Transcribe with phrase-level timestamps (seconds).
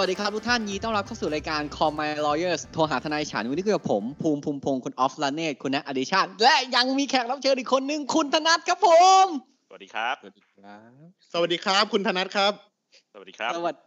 [0.00, 8.88] วัสดีครับทุกท่านยินดีต้อนรับเข้าสู่รายการ Call My Lawyers โทรหาทนายฉันวันนี้คุยกับผม ภูมิภูมิพงศ์คุณออฟลาเนตคุณนัทอดิชาติและยังมีแขกรับเชิญอีกคนนึงคุณธนัทครับผ
[9.24, 9.26] ม
[9.68, 12.52] สวัสดีครับ สวัสดีครับ คุณธนัทครับ
[13.12, 13.80] สวัสดีครับ สวัสดี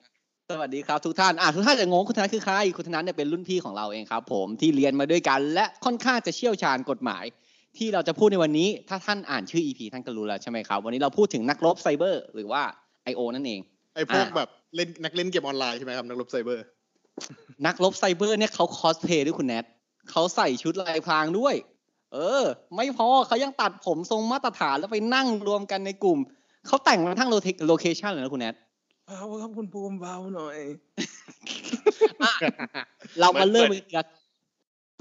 [0.49, 7.23] สวัสดีครับทุกท่านอะทุกท่านจะงงคุณธนัทคือใครคุณธนัทเนี่ยเป็นรุ่นพี่ของเราเองครับ ผมที่เรียนมาด้วยกันและค่อนข้างจะเชี่ยวชาญกฎหมาย
[7.77, 12.61] ที่เราจะพูดในวันนี้ ถ้าท่านอ่านชื่อ EP ท่านก็รู้แล้วใช่ไหมครับวันนี้เราพูดถึงนักรบไซเบอร์หรือว่า
[13.11, 13.21] I.O.
[13.35, 13.59] นั่นเอง
[13.95, 16.65] ไอ้พวกอ่าแบบ เล่นนักเล่นเกมออนไลน์ใช่ไหมครับนักรบไซเบอร์
[17.65, 19.65] นักรบไซเบอร์เนี่ยเขาคอสเพลย์ด้วยคุณแนท
[20.11, 21.55] เขาใส่ชุดลายพรางด้วย
[22.13, 22.43] เออ
[22.75, 26.19] ไม่พอเขายังตัดผมทรงมาตรฐานแล้วไปนั่งรวมกันในกลุ่ม
[26.67, 27.29] เขาแต่งมาทั้ง
[27.67, 28.55] โลเคชันเลยนะคุณแนท
[29.05, 30.57] เบาครับคุณภูมิเบาหน่อย
[32.23, 32.33] อะ
[33.19, 34.03] เรามาเริ่มเหมืไปอนทีละ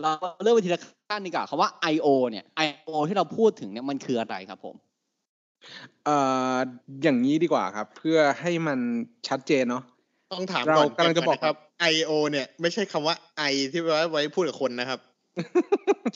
[0.02, 2.06] เรามาเริ่มไปทีละขั้นดีกว่าคำว่า I.O.
[2.30, 2.94] เนี่ย I.O.
[3.08, 4.74] ที่เราพูดถึงเนี่ยมันคืออะไรครับผม
[6.04, 6.16] เอ่
[6.54, 6.56] อ
[7.02, 8.78] อย่างนี้ดีกว่าครับ เพื่อให้มัน
[9.28, 9.84] ชัดเจนเนาะ
[10.32, 11.56] ต้องถามเราก่อนกำลังจะบอกครับ
[11.94, 12.10] I.O.
[12.30, 13.14] เนี่ย ไม่ใช่คำว่า
[13.52, 15.00] I ที่ไว้ไว้พูดกับคนนะครับ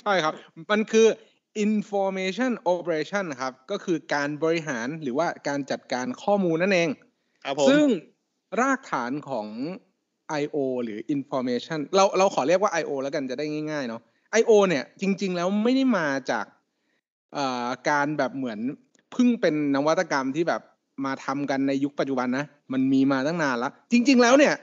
[0.01, 0.35] ใช่ครับ
[0.71, 1.07] มันคือ
[1.65, 6.89] information operation ครับ ก็คือการบริหารหรือว่าการจัดการข้อมูลนั่นเอง
[7.45, 7.87] ครับผมซึ่ง
[8.61, 9.49] รากฐานของ
[10.43, 10.57] I.O.
[10.85, 12.93] หรือ information เราเราขอเรียกว่า I.O.
[13.03, 14.01] แล้วกันจะได้ง่ายๆเนาะ
[14.41, 14.53] I.O.
[14.69, 16.47] เนี่ยจริง ๆ แล้วไม่ได้มาจาก
[17.35, 18.61] เอ่อการแบบเหมือน
[19.13, 20.63] เพิ่งเป็นนวัตกรรมที่แบบ
[21.05, 24.55] มาทำกันในยุคปัจจุบันนะ มันมีมาตั้งนานแล้ว จริง ๆ แล้วเนี่ย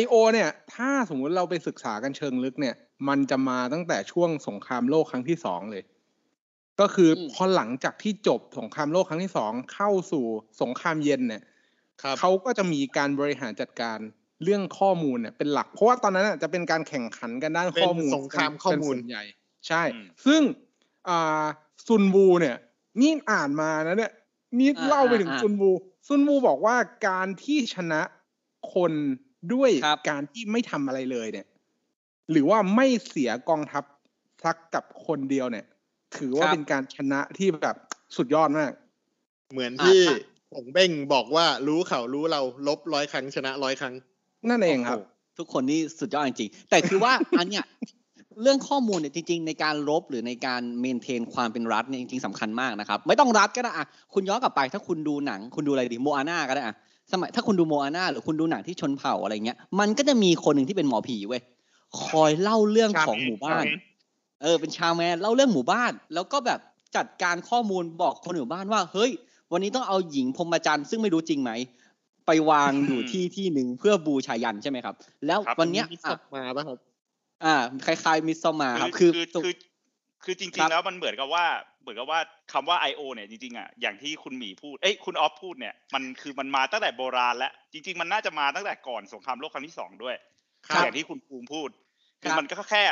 [0.00, 0.14] I.O.
[0.32, 2.74] เนี่ย ถ้าสมมุติเราไปศึกษากันเชิงลึกเนี่ย
[3.08, 5.82] มันจะมาตั้งแต่ช่วงสงครามโลกครั้งที่สองเลย
[6.80, 10.24] ก็คืออมพอหลังจากที่จบสงครามโลกครั้งที่สองเข้าสู่
[10.62, 11.42] สงครามเย็นเนี่ย
[12.02, 13.98] ครับเขาก็จะมีการบริหารจัดการ
[14.42, 19.24] เรื่องข้อมูลเนี่ยเป็นหลัก เพราะว่าตอนนั้นน่ะจะเป็นการแข่งขันกันด้านข้อมูลเป็นสงครามข้อมูลเป็นส่วนใหญ่
[19.68, 20.42] ใช่อืมซึ่ง
[21.08, 21.44] อ่า
[21.86, 22.56] ซุนวูเนี่ย
[23.00, 24.12] นี่อ่านมานะเนี่ย
[24.58, 25.70] นี่อ่าเล่าไปถึงอ่าซุนวู
[26.08, 26.76] ซุนวูบอกว่า
[27.08, 28.00] การที่ชนะ
[28.74, 28.92] คน
[29.54, 31.46] ด้วยครับการที่ไม่ทำอะไรเลยเนี่ย
[32.30, 33.84] หรือว่าไม่เสียกองทัพ
[34.44, 35.66] สักกับคนเดียวเนี่ย
[36.18, 37.76] ถือว่าเป็นการชนะที่แบบ
[38.16, 38.72] สุดยอดมาก
[39.52, 40.18] เหมือนที่อ่า
[40.54, 43.94] ผงเบ้งบอกว่ารู้เขารู้เราลบร้อยครั้งชนะร้อยครั้ง
[44.50, 47.64] นั่นเองครับโโหทุกคนนี่สุดยอดจริงๆแต่คือว่าอันเนี้ย
[48.42, 56.74] เรื่องข้อมูลเนี่ยจริง ๆ ในการลบหรือในการเมนเทนความเป็นรัฐเนี่ยจริง ๆสำคัญมากนะครับ ไม่ต้องรัฐก็ได้อะคุณย้อนกลับไป ถ้าคุณดูหนัง คุณดูอะไรดีโมอาน่าก็ได้อะ
[57.12, 61.42] สมัยถ้าคุณดูโมอาน่าหรือคุณดูหนังที่ชนเผ่าอะไรเงี้ยมันก็จะมีคนหนึ่งที่เป็นหมอผีเว้ย
[62.02, 63.66] คอยเล่าเรื่องของหมู่บ้าน
[64.42, 66.60] เออ เป็นชาวแมนเล่าเรื่องหมู่บ้าน แล้วก็แบบ
[66.96, 69.10] จัดการข้อมูลบอกคนหมู่บ้านว่า เฮ้ย
[69.52, 71.50] วันนี้ต้องเอาหญิงพรหมจรรย์ซึ่งไม่รู้จริงไหม
[72.26, 74.94] ไปวางอยู่ที่ที่หนึ่งเพื่อบูชายันใช่ไหมครับ
[75.26, 76.91] แล้วครับวันเนี้ยมีอะสับมาป่ะครับ
[77.44, 77.54] อ่า
[77.84, 79.54] คล้ายๆมิสซอมมาครับคือคือคือคือ
[80.24, 81.46] คือจครัริงบๆแล้วมันเหมือนกับว่า
[81.82, 82.20] เหมือนกับว่า
[82.52, 83.00] คำว่า I.O.
[83.14, 90.16] เนี่ยจริงๆอะอย่างที่คุณหมีพูดเอ้ยคุณออฟพูดเนี่ยมันคือมันมาตั้งแต่โบราณแล้วจริง ๆ มันน่าจะมาตั้งแต่ก่อนสงครามโลกครั้งที่สองด้วย
[90.68, 91.68] ครับอย่างที่คุณภูมิพูด
[92.22, 92.84] คือครับมันก็แค่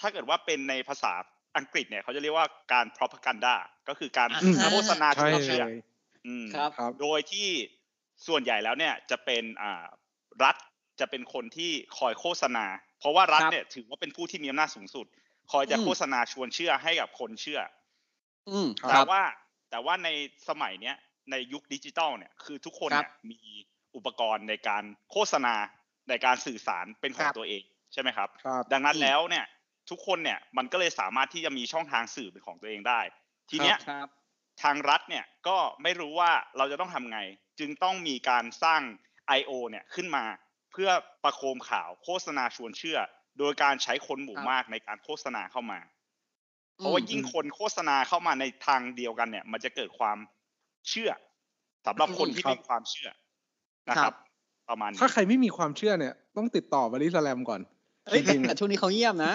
[0.00, 1.12] ถ้าเกิดว่าเป็นในภาษา
[1.56, 3.54] อังกฤษเนี่ยเขาจะเรียกว่าการ propaganda
[3.88, 5.76] ก็คือการอืมโฆษณาชใช่วนเชื่อเลย
[6.26, 7.48] อืมครับครับโดยที่
[8.26, 9.84] ส่วนใหญ่แล้วเนี่ยจะเป็นอ่า
[10.44, 10.56] รัฐ
[11.00, 12.66] จะเป็นคนที่คอยโฆษณา
[12.98, 15.06] เพราะว่ารัฐครับเนี่ยถือว่าเป็นผู้ที่มีอำนาจสูงสุด
[15.52, 17.60] คอยจะอืมโฆษณาชวนเชื่อให้กับคนเชื่อ
[18.48, 19.22] อืมคแต่รับว่า
[19.70, 20.08] แต่ว่าใน
[20.48, 20.96] สมัยเนี้ย
[21.30, 23.40] ในยุคดิจิตอลเนี่ยคือทุกคนครับเนี่ยมี
[23.96, 25.54] อุปกรณ์ในการโฆษณา
[26.08, 27.62] ในการสื่อสารเป็นขอคงรับตัวเอง
[27.92, 29.44] ใช่ไหมครับครับดังนั้นอืมแล้วเนี่ย
[29.90, 33.00] ทุกคนเนี่ยมันก็เลยสามารถที่จะมีช่องทางสื่อเป็นของตัวเองได้
[33.50, 34.08] ทีเนี้ยครับ
[34.62, 37.18] ทางรัฐเนี่ยก็ไม่รู้ว่าเราจะต้องทำไง
[37.58, 38.82] จึงต้องมีการสร้าง
[39.38, 39.52] I.O.
[39.70, 40.90] เนี่ยขึ้นมาเพื่อ
[41.24, 42.98] ประโคมข่าวโฆษณาชวนเชื่อ
[43.38, 45.80] โดยการใช้คนหมู่ครับมากในการโฆษณาเข้ามา
[46.76, 50.18] เพราะว่ายิ่งคนโฆษณาเข้ามาในทางเดียวกันเนี่ย มันจะเกิดความ
[50.88, 51.10] เชื่อ
[51.86, 53.10] สำหรับคนที่ครับมีความเชื่อ
[53.90, 54.14] นะคครัรับบ
[54.68, 57.60] ประมาณนี้ถ้าใครไม่มีความเชื่อเนี่ย ต้องติดต่อบริสแลมก่อน
[58.06, 59.32] เอ้ยจริงๆแต่อะช่วงนี้เขาเงียบนะ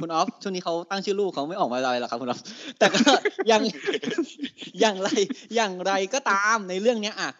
[0.00, 2.40] คุณออฟช่วงนี้เขาตั้งชื่อลูกเขาไม่ออกมาอะไรหรอกครับคุณออฟ
[2.78, 3.00] แต่ก็
[3.50, 3.62] ยัง
[4.80, 5.08] อย่างไร
[5.56, 7.30] อย่างไรก็ตามในเรื่องเนี้ยอะ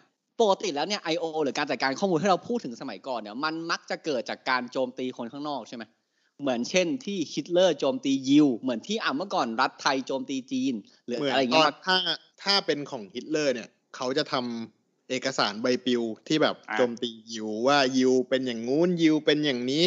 [0.41, 1.25] ปกติแล้วเนี่ย I.O.
[1.43, 5.83] หรือการจัดการข้อมูลที่เราพูดถึงสมัยก่อนเนี่ยมันมักจะเกิดจากการโจมตีคนข้างนอกใช่ไหม
[6.41, 10.73] เหมือนเช่นที่ฮิตเลอร์โจมตียิว เหมือนที่อะเมื่อก่อนรัฐไทยโจมตีจีน
[11.07, 11.97] หรือเหมือนอะไรอย่างตเงี้อยนมาถ้า
[12.43, 19.83] ถ้าเป็นของฮิตเลอร์เนี่ย เขาจะทำเอกสารใบปลิวที่แบบอ่าโจมตียิวว่ายิวเป็นอย่างงู้นยิวเป็นอย่างนี้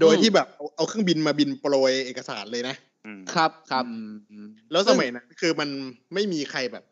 [0.00, 2.76] โดยอืมที่แบบเอาเอาเครื่องบินมาบินโปรยเอกสารเลยนะ
[3.06, 5.68] อืมครับครับอืมแล้วสมัยนั้นคือมัน
[6.14, 6.84] ไม่มีใครแบบ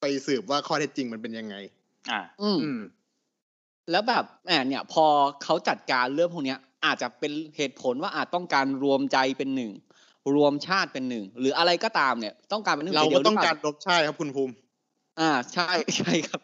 [0.00, 1.56] ไปสืบว่าข้อเท็จจริงมันเป็นยังไง
[2.10, 2.80] อ่าอืมอืม
[3.90, 5.04] แล้วแบบแหมเนี่ย พอ
[5.42, 9.72] เขาจัดการเรื่องพวกเนี้ย อาจจะเป็นเหตุผลว่าอาจต้องการรวมใจเป็นหนึ่ง
[10.34, 14.52] รวมชาติเป็นหนึ่ง หรืออะไรก็ตามเนี่ย ต้องการเป็นหนึ่งเราใจดีก็ยวต้องหเปกาล่รลบชาติครับคุณภูมิ
[15.20, 16.40] อ่า ใช่ใช่ครับ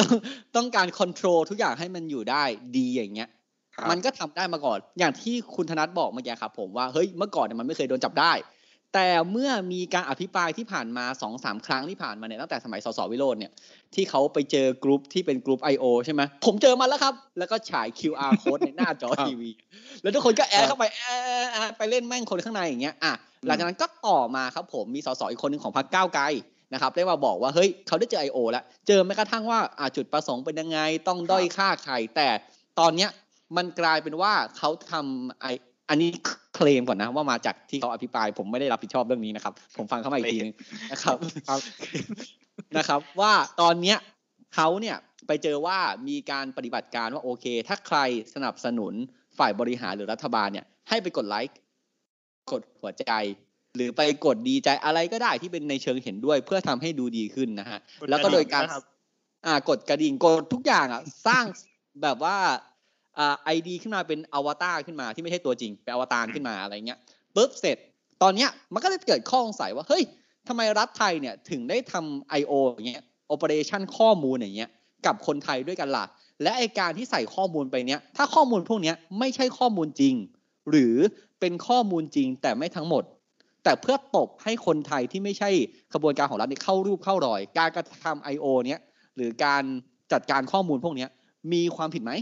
[0.00, 0.10] ต้อง
[0.56, 2.42] ต้องการค o n t r o l ทุกอย่างให้มันอยู่ได้
[2.76, 3.28] ดีอย่างเงี้ย
[3.74, 8.32] ครับมันก็ทำได้มาก่อน อย่างที่คุณธนัทบอกเมื่อกี้ครับผมว่า เฮ้ย เมื่อก่อนเนี่ยมันไม่เคยโดนจับได้
[8.94, 13.52] แต่เมื่อมีการอภิปรายที่ผ่านมาสองสามครั้งที่ผ่านมาเนี่ยตั้งแต่สมัยสสวิโรจน์เนี่ย
[13.94, 15.84] ที่เขาไปเจอกรุ๊ปที่เป็นกรุ๊ป I.O.
[16.04, 19.50] ใช่ไหมผมเจอมาแล้วครับ แล้วก็ฉาย QR code ในหน้าจอทีวี
[20.02, 23.12] แล้วทุกคนก็ add เข้าไป add add ไปเล่นแม่งคนข้างในอย่างเงี้ยอะ
[23.46, 26.24] หลังจากนั้นก็ต่อมาครับผมมีสสอีกคนหนึ่งของพรรคก้าวไกล
[26.72, 28.38] นะครับได้มาบอกว่าเฮ้ยเขาได้เจอ I.O.
[28.50, 32.28] แล้ว เจอแม้กระทั่งว่าอจุดประสงค์เป็นยังไงต้องด้อยค่าใครแต่
[32.78, 33.10] ตอนเนี้ย
[33.56, 35.46] มันกลายเป็นว่าเขาทำไอ
[35.90, 36.10] อันนี้
[36.54, 40.54] เคลมก่อนนะว่ามาจากที่เขาอภิปราย ผมไม่ได้รับผิดชอบเรื่องนี้นะครับ ผมฟังเข้ามาอีกทีนึง
[40.92, 41.16] นะครับ
[41.48, 41.60] ครับ
[42.76, 43.98] นะครับ ว่าตอนเนี้ย
[44.54, 44.96] เขาเนี่ย
[45.26, 47.98] ไปเจอว่ามีการปฏิบัติการว่าโอเค ถ้าใคร
[48.34, 48.92] สนับสนุน
[49.38, 51.56] ฝ่ายบริหารหรือรัฐบาลเนี่ย ให้ไปกดไลค์
[52.52, 53.12] กดหัวใจ
[53.76, 58.84] หรือไปกดดีใจอะไรก็ได้ที่เป็นในเชิงเห็นด้วย เพื่อทำให้ดูดีขึ้นนะฮะกดแล้วก็โดยการกระดิ่งนะครับ
[59.46, 61.44] อ่ากดกระดิ่งกดทุกอย่างอะสร้าง
[62.02, 62.66] แบบว่าอ่า
[63.44, 66.98] ไอดีขึ้นมาเป็นอวตารขึ้นมาที่ไม่ใช่ตัวจริงเป็นอวตารขึ้นมาอะไรเงี้ย
[67.36, 67.76] ปุ๊บเสร็จ
[68.22, 70.02] ตอนเนี้ยมันก็เลยเกิดข้อสงสัยว่าเฮ้ย
[70.48, 72.52] ทำไมรัฐไทยเนี่ยถึงได้ทำ I.O.
[72.70, 73.04] อย่างเงี้ย
[73.34, 74.70] operation ข้อมูลอย่างเงี้ย
[75.06, 76.04] กับคนไทยด้วยกันล่ะ
[76.42, 80.14] และไอการที่ใส่ข้อมูลไปเนี้ยถ้าข้อมูลพวกเนี้ยไม่ใช่ข้อมูลจริง
[80.70, 80.96] หรือ
[81.40, 83.04] เป็นข้อมูลจริงแต่ไม่ทั้งหมด
[83.64, 85.50] แต่เพื่อตบให้คนไทยที่ไม่ใช่
[85.94, 88.46] ขบวนการของรัฐเนี่เข้ารูปเข้ารอย การกระทำ I.O.
[88.66, 88.80] เนี้ย
[89.16, 89.64] หรือการ
[90.12, 91.10] จัดการข้อมูลพวกเนี้ย
[91.52, 92.12] มีความผิดไหม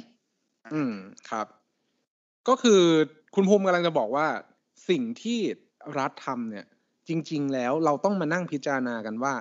[0.74, 0.94] อืม
[1.30, 1.46] ครับ
[2.48, 2.82] ก็คือ
[3.34, 4.26] คุณภูมิกำลังจะบอกว่า
[4.88, 5.40] สิ่งที่
[5.98, 6.66] รัฐทำเนี่ย
[7.08, 9.34] จริง ๆ แล้วเราต้องมานั่งพิจารณากันว่า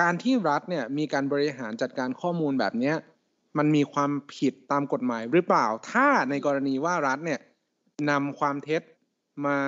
[0.00, 2.96] การที่รัฐเนี่ยมีการบริหารจัดการข้อมูลแบบเนี้ย
[3.58, 7.40] มันมีความผิดตามกฎหมายหรือเปล่า ถ้าในกรณีว่ารัฐเนี่ย
[8.10, 8.82] นำความเท็จ
[9.46, 9.58] มา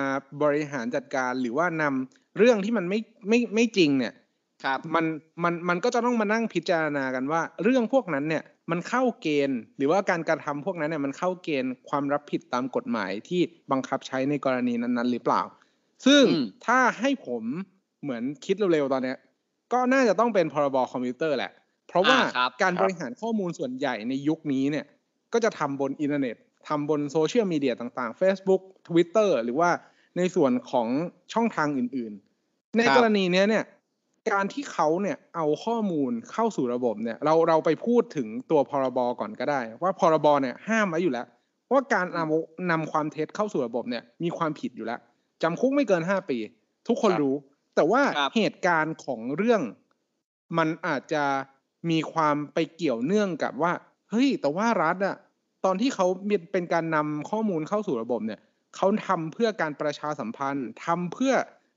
[0.43, 4.13] บริหารจัดการหรือว่านำเรื่องที่มันไม่ไม่ไม่จริงเนี่ย
[4.63, 5.05] ครับมัน
[5.43, 13.41] มันมันก็จะต้องมานั่งพิจารณากันว่า เรื่องพวกนั้นเนี่ย มันเข้าเกณฑ์ หรือว่าการกระทำพวกนั้นเนี่ยมันเข้าเกณฑ์ความรับผิดตามกฎหมายที่
[13.71, 15.41] บังคับใช้ในกรณีนั้นๆ หรือเปล่า
[16.05, 17.43] ซึ่งอืมถ้าให้ผม
[18.01, 19.17] เหมือนคิดเร็วๆตอนเนี้ย
[19.73, 21.51] ก็น่าจะต้องเป็นพรบคอมพิวเตอร์แหละ
[21.87, 24.85] เพราะว่าอ่าครับการครับบริหารข้อมูลส่วนใหญ่ในยุคนี้เนี่ย
[25.33, 26.35] ก็จะทำบนอินเทอร์เน็ต
[26.67, 29.69] ทำบนโซเชียลมีเดียต่างๆ Facebook Twitter หรือว่า
[30.17, 30.87] ในส่วนของ
[31.33, 33.63] ช่องทางอื่นๆ ในครับกรณีเนี้ยเนี่ย
[34.29, 41.27] การที่เขาเนี่ยเอาข้อมูลเข้าสู่ระบบเนี่ย เราเราไปพูดถึงตัวพรบก่อนก็ได้ ว่าพรบเนี่ยห้ามไว้อยู่แล้ว
[41.71, 44.99] ว่าการนำนำความเท็จเข้าสู่ระบบเนี่ยมีความผิดอยู่แล้ว
[45.43, 46.37] จำคุกไม่เกินห้าปี
[46.87, 47.35] ทุกคนครับรู้
[47.75, 49.61] แต่ว่าครับเหตุการณ์ของเรื่อง
[50.57, 51.23] มันอาจจะ
[51.89, 53.73] มีความไปเกี่ยวเนื่องกับว่า
[54.11, 55.15] เฮ้ย แต่ว่ารัฐอะ
[55.65, 58.39] ตอนที่เขามีเป็นการนำข้อมูลเข้าสู่ระบบเนี่ย
[58.75, 61.33] เขาทำเพื่อการประชาสัมพันธ์ทำเพื่อ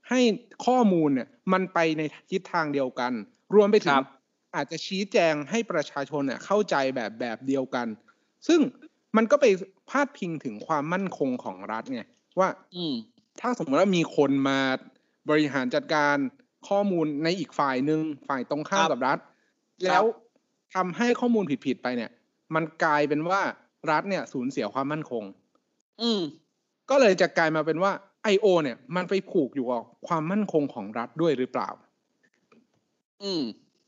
[0.09, 0.19] ให้
[0.65, 2.01] ข้อมูลเนี่ยมันไปใน
[2.31, 3.11] ทิศทางเดียวกัน
[3.55, 4.03] รวมไปถึคงรับ
[4.55, 7.87] อาจจะชี้แจงให้ประชาชนเนี่ยเข้าใจแบบแบบเดียวกัน
[8.47, 8.59] ซึ่ง
[9.17, 9.45] มันก็ไป
[9.89, 12.03] พาดพิงถึงความมั่นคงของรัฐไง
[12.39, 12.95] ว่าอืม
[13.41, 14.59] ถ้าสมมติว่ามีคนมา
[15.29, 16.15] บริหารจัดการ
[16.69, 19.17] ข้อมูลในอีกฝ่ายหนึ่งฝ่ายตรงข้ามครับกับรัฐ
[19.85, 20.03] แล้ว
[20.75, 22.11] ทำให้ข้อมูลผิดๆไปเนี่ย
[22.55, 23.41] มันกลายเป็นว่า
[23.91, 25.23] รัฐเนี่ยสูญเสียความมั่นคง
[26.01, 26.21] อืม
[26.89, 27.91] ก็เลยจะกลายมาเป็นว่า
[28.33, 28.45] I.O.
[28.63, 31.69] เนี่ย มันไปผูกอยู่กับความมั่นคงของรัฐด้วยหรือเปล่า
[33.23, 33.43] อืม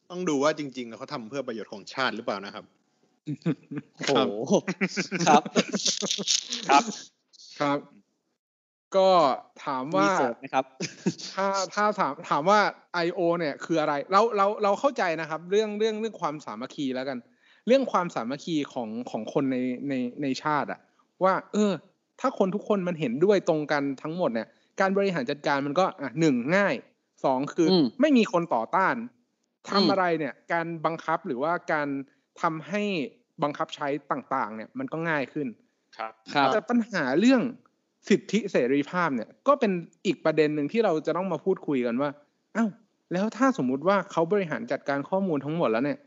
[0.09, 2.65] ต้องดูว่าจริง ๆ แล้วเขาทำเพื่อประโยชน์ของชาติหรือเปล่านะครับ
[4.07, 4.31] โอ้โห
[5.27, 5.43] ครับ
[6.69, 6.83] ครับ
[7.59, 7.77] ครับ
[8.95, 9.09] ก็
[9.65, 10.65] ถามว่ามีเสริมนะครับ
[11.33, 12.59] ถ้าถ้าถามถามว่า
[13.05, 13.19] I.O.
[13.39, 17.17] เนี่ยคืออะไร เราเราเราเข้าใจนะครับ เรื่องเรื่องเรื่องความสามัคคีแล้วกัน
[17.67, 19.57] เรื่องความสามัคคีของของคนใน
[19.89, 20.79] ในในชาติอะ
[21.23, 21.71] ว่า เออ
[22.21, 24.47] ถ้าคนทุกคนมันเห็นด้วยตรงกันทั้งหมดเนี่ย
[24.79, 26.75] การบริหารจัดการมันก็อะหนึ่งง่าย
[27.23, 28.95] สองคืออมไม่มีคนต่อต้าน
[29.69, 31.87] ทำอืมอะไรเนี่ย การบังคับหรือว่าการ
[32.41, 32.83] ทำให้
[33.43, 35.47] บังคับใช้ต่างๆ เนี่ย มันก็ง่ายขึ้น
[35.97, 37.41] ครับครับแต่ปัญหาเรื่อง
[38.09, 39.71] สิทธิเสรีภาพเนี่ย ก็เป็น
[40.05, 42.09] อีกประเด็นหนึ่งที่เราจะต้องมาพูดคุยกันว่า
[42.57, 42.69] อ้าว
[43.13, 45.99] แล้วถ้าสมมุติว่าเขาบริหารจัดการข้อมูลทั้งหมดแล้วเนี่ย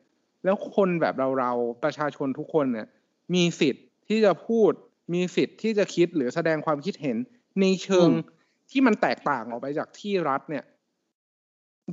[0.45, 2.87] แล้วคนแบบเราเราๆประชาชนทุกคนเนี่ย
[3.35, 4.73] มีสิทธิ์ที่จะพูด
[5.13, 7.17] มีสิทธิ์ที่จะคิดหรือแสดงความคิดเห็น
[7.61, 10.65] ในเชิงอืมที่มันแตกต่างออกไปจากที่รัฐเนี่ย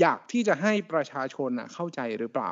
[0.02, 2.52] อยากที่จะให้ประชาชนน่ะ เข้าใจหรือเปล่า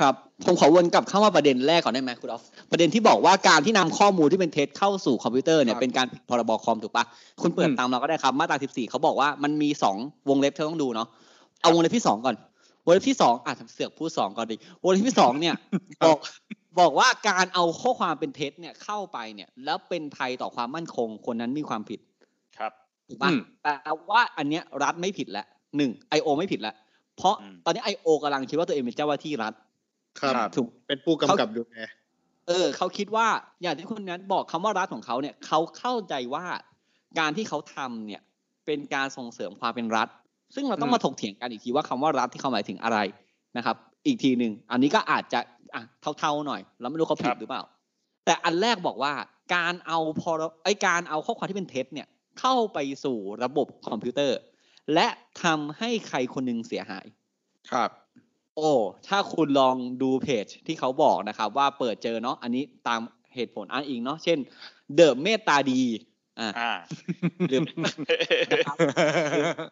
[0.00, 7.04] ครับผมขอวนกลับเข้ามาประเด็นแรกก่อนได้ไหมคุณออฟประเด็นที่บอกว่าการที่นำข้อมูลที่เป็นเท็จเข้าสู่คอมพิวเตอร์เนี่ยครับเป็นการผิดพรบคอมถูกปะ
[7.42, 9.96] คุณเปิดอืมตามเราก็ได้ครับ มาตรา 14เขาบอกว่ามันมีสอง
[10.28, 11.08] วงเล็บที่ต้องดูเนาะ
[11.60, 12.36] เอาวงเล็บที่สองก่อน
[12.84, 15.54] วงเล็บที่สองอะเสือกพูดสองก่อนดิวงเล็บที่สองเนี่ย
[16.06, 16.18] บอก
[16.78, 22.00] บอกว่าการเอาข้อความเป็นเท็จเนี่ยเข้าไปเนี่ย แล้วเป็นภัยต่อความมั่นคงคนนั้นมีความผิด
[22.58, 22.72] ครับ
[23.08, 23.74] ถูกปะอืมแต่
[24.10, 26.74] ว่าอันเนี้ยรัฐไม่ผิดแล้วหนึ่งไอโอไม่ผิดแล้ว
[27.16, 29.54] เพราะอืมตอนนี้ไอโอกำลังคิดว่าตัวเองเป็นเจ้าหน้าที่รัฐ
[30.20, 31.78] ครับถูกเป็นผู้กำกับดูแล
[32.48, 33.26] เออเขาคิดว่า
[33.62, 36.44] อย่างที่คุณนัทบอกคำว่ารัฐของเขาเนี่ยเขาเข้าใจว่า
[37.18, 38.20] การที่เขาทำเนี่ย
[38.66, 40.08] เป็นการส่งเสริมความเป็นรัฐ
[40.54, 42.98] ซึ่งเราต้องอืมมาถกเถียงกันอีกทีว่าคำว่ารัฐที่เขาหมายถึงอะไร
[43.56, 43.76] นะครับ
[44.06, 45.40] อีกทีหนึ่งอันนี้ก็อาจจะ
[45.74, 45.82] อะ
[46.18, 47.62] เท่าๆหน่อย แล้วไม่รู้เขาผิคดรับหรือเปล่า
[48.24, 49.12] แต่อันแรกบอกว่า
[49.54, 50.30] การเอาพอ
[50.64, 52.08] ไอการเอาข้อความที่เป็นเท็จเนี่ย
[52.40, 54.38] เข้าไปสู่ระบบคอมพิวเตอร์
[54.94, 55.08] และ
[55.42, 57.06] ทำให้ใครคนหนึ่งเสียหาย
[57.72, 57.90] ครับ
[58.56, 58.70] โอ้
[59.08, 63.00] ถ้าคุณลองดูเพจที่เขาบอกนะครับ ว่าเปิดเจอเนาะอันนี้ตาม
[63.34, 64.38] เหตุผลอ้างอิงเนาะเช่น
[64.96, 65.82] เดิมเมตตาดี
[66.40, 66.72] อ่าอ่า
[67.48, 67.60] หรือ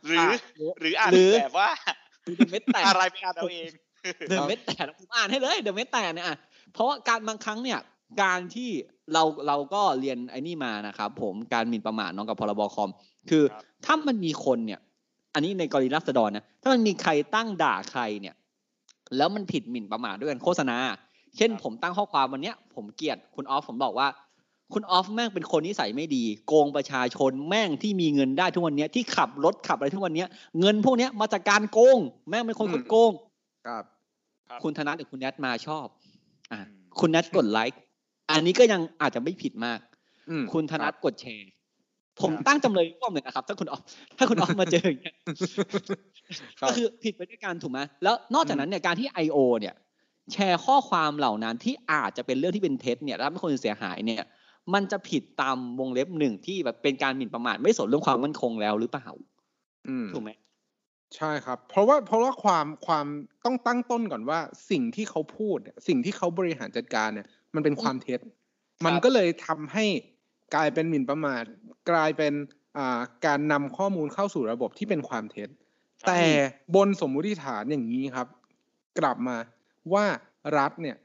[0.06, 1.70] หรือหรืออ่านหรือแบบว่า
[2.24, 3.70] เดอะเมตแตอะไรไปอ่านเอาเอง
[4.28, 6.36] เดอะเมตแตผมอ่านให้เลยเดอะเมตแตเนี่ยอะ
[6.72, 7.78] เพราะว่าการบางครั้งเนี่ย
[8.22, 8.70] การที่
[9.12, 12.90] เราเราก็เรียนไอ้นี่มานะครับผมการหมิ่นประมาทเน้องกับพรบคอม
[13.30, 14.80] คือครับถ้ามันมีคนเนี่ย
[15.34, 18.34] อันนี้ในกรณีรัษฎรนะถ้ามันมีใครตั้งด่าใครเนี่ย
[19.16, 20.78] แล้วมันผิดหมิ่นประมาทด้วยกันโฆษณา
[21.36, 24.08] เช่นครับผมตั้งข้อความวันเนี้ย ผมเกลียดคุณออฟผมบอกว่า
[24.72, 30.28] คุณออฟแม่งเป็นคนนิสัยไม่ดี โกงประชาชนแม่งที่มีเงินได้ทุกวันเนี้ยที่ขับรถขับอะไรทุกวันเนี้ย
[30.60, 33.12] เงินพวกเนี้ยมาจากการโกง แม่งเป็นคนอืมโกง
[33.66, 33.84] ครับ
[34.52, 35.86] ครับคุณธนัทหรือคุณแนทมาชอบ
[36.52, 37.80] อะอืมคุณแนทกดไลค์
[38.30, 39.80] อันนี้ก็ยังอาจจะไม่ผิดมาก
[40.30, 41.50] อืมคุณธนัทกดแชร์
[42.20, 43.82] ผมครับตั้งจำเลยร่วมเลยนะครับ ถ้าคุณออฟ
[44.18, 45.14] ถ้าคุณออฟมาเจออย่างเงี้ย
[46.60, 49.38] ครับก็คือผิดไปด้วยกันถูกไหมแล้วนอกจากนั้นเนี่ยการที่ I.O.
[49.60, 49.74] เนี่ย
[50.32, 54.22] แชร์ข้อความเหล่านั้นที่อาจจะเป็นเรื่องที่เป็นเท็จเนี่ยแล้วทำให้คนอื่นเสียหายเนี่ย
[54.74, 59.08] มันจะผิดตามวงเล็บหนึ่งที่แบบเป็นการหมิ่นประมาทไม่สนเรื่องความมั่นคงแล้วหรือเปล่า
[59.88, 60.30] อืมถูกไหม
[61.16, 63.06] ใช่ครับ เพราะว่าเพราะว่าความความ
[63.44, 64.40] ต้องตั้งต้นก่อนว่า
[64.70, 68.20] สิ่งที่เขาพูดเนี่ยสิ่งที่เขาบริหารจัดการเนี่ย มันเป็นความเท็จ
[68.84, 69.84] มันก็เลยทำให้
[70.54, 71.44] กลายเป็นหมิ่นประมาท
[71.90, 72.32] กลายเป็น
[72.78, 75.48] อ่าการนำข้อมูลเข้าสู่ระบบที่เป็นความเท็จ
[76.06, 76.22] แต่
[76.74, 78.28] บนสมมุติฐานอย่างนี้ครับ
[78.98, 79.36] กลับมา
[79.92, 80.06] ว่า
[80.58, 80.96] รัฐเนี่ย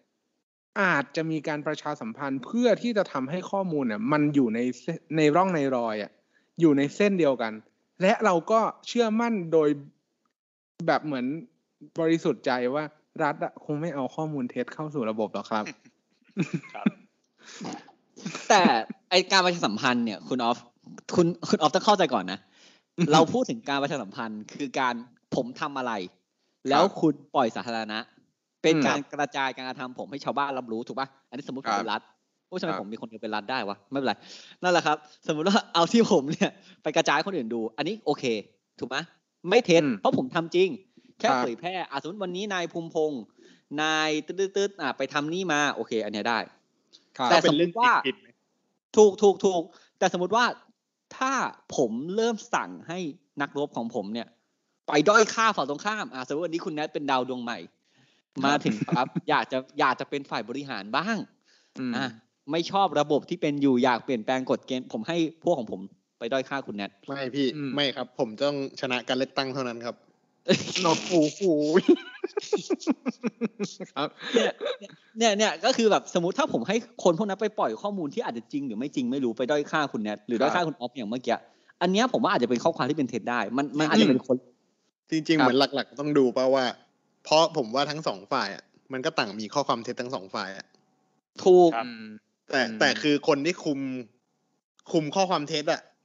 [0.81, 6.11] อาจจะมีการประชาสัมพันธ์เพื่อที่จะทำให้ข้อมูลเนี่ยมันอยู่ในเส้นในร่องในรอยอะ
[6.59, 7.53] อยู่ในเส้นเดียวกัน
[8.01, 9.69] และเราก็เชื่อมั่นโดย
[10.85, 11.25] แบบเหมือน
[11.99, 12.83] บริสุทธิ์ใจว่า
[13.23, 15.65] รัฐอะคงไม่เอาข้อมูลเท็จเข้าสู่ระบบหรอกครับ
[16.75, 16.85] ครับ
[18.49, 18.61] แต่
[19.09, 20.57] ไอการประชาสัมพันธ์เนี่ย คุณออฟ
[21.15, 22.39] คุณคุณออฟต้องเข้าใจก่อนนะ
[23.13, 24.93] เราพูดถึงการประชาสัมพันธ์ คือการ
[25.35, 25.93] ผมทำอะไร
[26.69, 27.99] แล้วคุณปล่อยสาธารณะ
[28.61, 32.01] เป็นอืมการกระจายการกระทำผมให้ชาวบ้านรับรู้ถูกปะอันนี้สมมติผมเป็นรัฐ
[32.47, 34.13] โอ้ทำไมครับผมมีคนเดียวเป็นรัฐได้วะไม่เป็นไร
[34.63, 36.51] นั่นแหละครับ สมมุติว่าเอาที่ผมเนี่ย
[36.83, 38.23] ไปกระจายให้คนอื่นดู อันนี้โอเค
[38.79, 38.97] ถูกไหม
[39.49, 40.69] ไม่เท็จอืมเพราะผมทำจริง
[41.19, 43.21] แค่ครับเผยแพร่อะสมมติวันนี้นายภูมิพงศ์
[43.81, 46.39] นายตืดๆๆอะไปทำนี่มา โอเค อันเนี้ยได้
[47.17, 48.27] ครับแต่เป็สนมมเรื่องติว่าผิดไหม
[48.97, 49.63] ถูกถูกถูก
[49.99, 50.45] แต่สมมติว่า
[51.17, 51.33] ถ้า
[51.75, 52.99] ผมเริ่มสั่งให้
[53.41, 54.27] นักรบของผมเนี่ย
[54.87, 57.57] ไปด้อยค่าฝ่ายตรงข้ามอะสมมติวันนี้คุณแนทเป็นดาวดวงใหม่
[58.45, 61.17] มาถึงครับ อยากจะอยากจะเป็นฝ่ายบริหารบ้าง
[61.77, 62.05] อืมอะ
[62.51, 65.81] ไม่ชอบระบบที่เป็นอยู่อยากเปลี่ยนแปลงกฎเกณฑ์ผมให้พวกของผม
[66.19, 69.95] ไปด้อยค่าคุณแนทไม่พี่อืมไม่ครับ ผมต้องชนะการเลือกตั้งเท่านั้นครับ
[70.83, 71.41] โอ้โหโอ้โห
[73.95, 74.07] ครับ
[75.19, 81.35] เนี่ยเนี่ยก็คือแบบสมมติถ้าผมให้คนพวกนั้นไปปล่อยข้อมูลที่อาจจะจริงหรือไม่จริงไม่รู้ไปด้อยค่าคุณแนทหรือด้อยค่าคุณออฟอย่างเมื่อกี้
[81.81, 84.35] อันเนี้ยผมว่าอาจจะเป็นข้อความที่เป็นเท็จได้ มันมันอาจจะเป็นคน
[85.11, 86.65] จริงครัๆบเหมือนหลัก ๆ ต้องดูป่าว่า
[87.25, 90.65] เพราะผมว่าทั้งสองฝ่ายอะมันก็ต่างมีข้อความเท็จทั้งสองฝ่ายอะ
[91.43, 92.05] ถูกครับอืม
[92.51, 93.79] แต่อืมแต่คือคนที่คุม
[94.91, 95.96] คุมข้อความเท็จอะอืม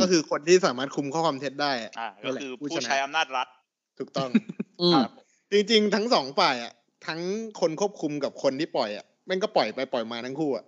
[0.00, 3.48] ก็คือคนที่สามารถคุมข้อความเท็จได้อะอ่าก็นั่นแหละคือผู้ผู้ชนะใช้อำนาจรัฐ
[3.98, 4.28] ถูกต้อง
[4.80, 5.10] อืมครับ
[5.52, 6.72] จริงๆ ทั้งสองฝ่ายอะ
[7.06, 7.20] ทั้ง
[7.60, 10.64] คนควบคุมกับคนที่ปล่อยอะแม่งก็ปล่อยไปปล่อยมาทั้งคู่อะ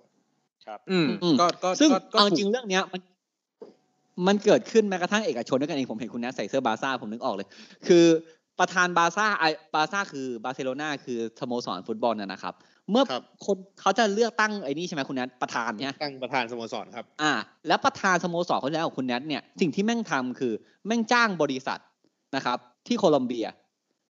[0.67, 3.01] ครับ อืมอืมก็ก็ซึ่งก็ก็เอาจถูกริงๆเรื่องเนี้ยมัน
[4.27, 7.49] มันเกิดขึ้นแม้กระทั่งเอกชนด้วยกันเองผมเห็นคุณแนทใส่เสื้อบาร์ซ่าผมนึกออกเลย
[7.87, 8.05] คือ
[8.59, 9.45] ประธานบาร์ซ่าไอ
[9.75, 12.55] บาร์ซ่าคือบาร์เซโลนาคือสโมสรฟุตบอลนะนะครับ
[12.91, 17.33] เมื่อครับคนเขาจะเลือกตั้งไอ้นี่ใช่ไหมคุณแนทประธานเนี่ยตั้งประธานสโมสรครับ อ่า
[17.69, 20.53] แล้วประธานสโมสรคนแล้วของคุณแนทเนี่ยสิ่งที่แม่งทำคือ
[20.87, 21.81] แม่งจ้างบริษัท
[22.37, 23.47] นะครับ ที่โคลัมเบีย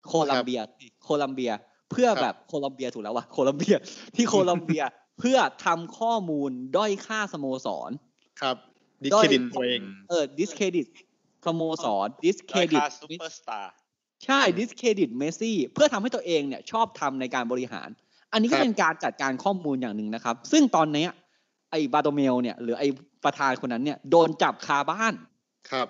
[0.07, 0.61] โคลัมเบีย
[1.05, 1.53] โคลัมเบีย
[1.91, 3.77] เพื่อครับแบบโคลัมเบียถูกแล้ววะโคลัมเบีย
[4.17, 4.83] ที่โคลัมเบีย
[5.19, 7.91] เพื่อทำข้อมูลด้อยค่าสโมสร
[8.41, 8.57] ครับ
[9.03, 10.87] dis ด้อยเครดิตตัวเองเออ discredit
[11.47, 13.73] สโมสรด้อย discredit ค่าซูเปอร์สตาร์
[14.25, 17.89] ใช่ discredit เมสซี่เพื่อทำให้ตัวเองเนี่ยชอบธรรมในการบริหาร
[18.33, 21.11] อันนี้ครัก็บเป็นการจัดการข้อมูลอย่างหนึ่งนะครับ ซึ่งตอนเนี้ย
[21.71, 22.89] ไอ้บาโตเมลเนี่ยหรือไอ้
[23.25, 25.15] ประธานคนนั้นเนี่ยโดนจับคาบ้าน
[25.71, 25.89] ครับ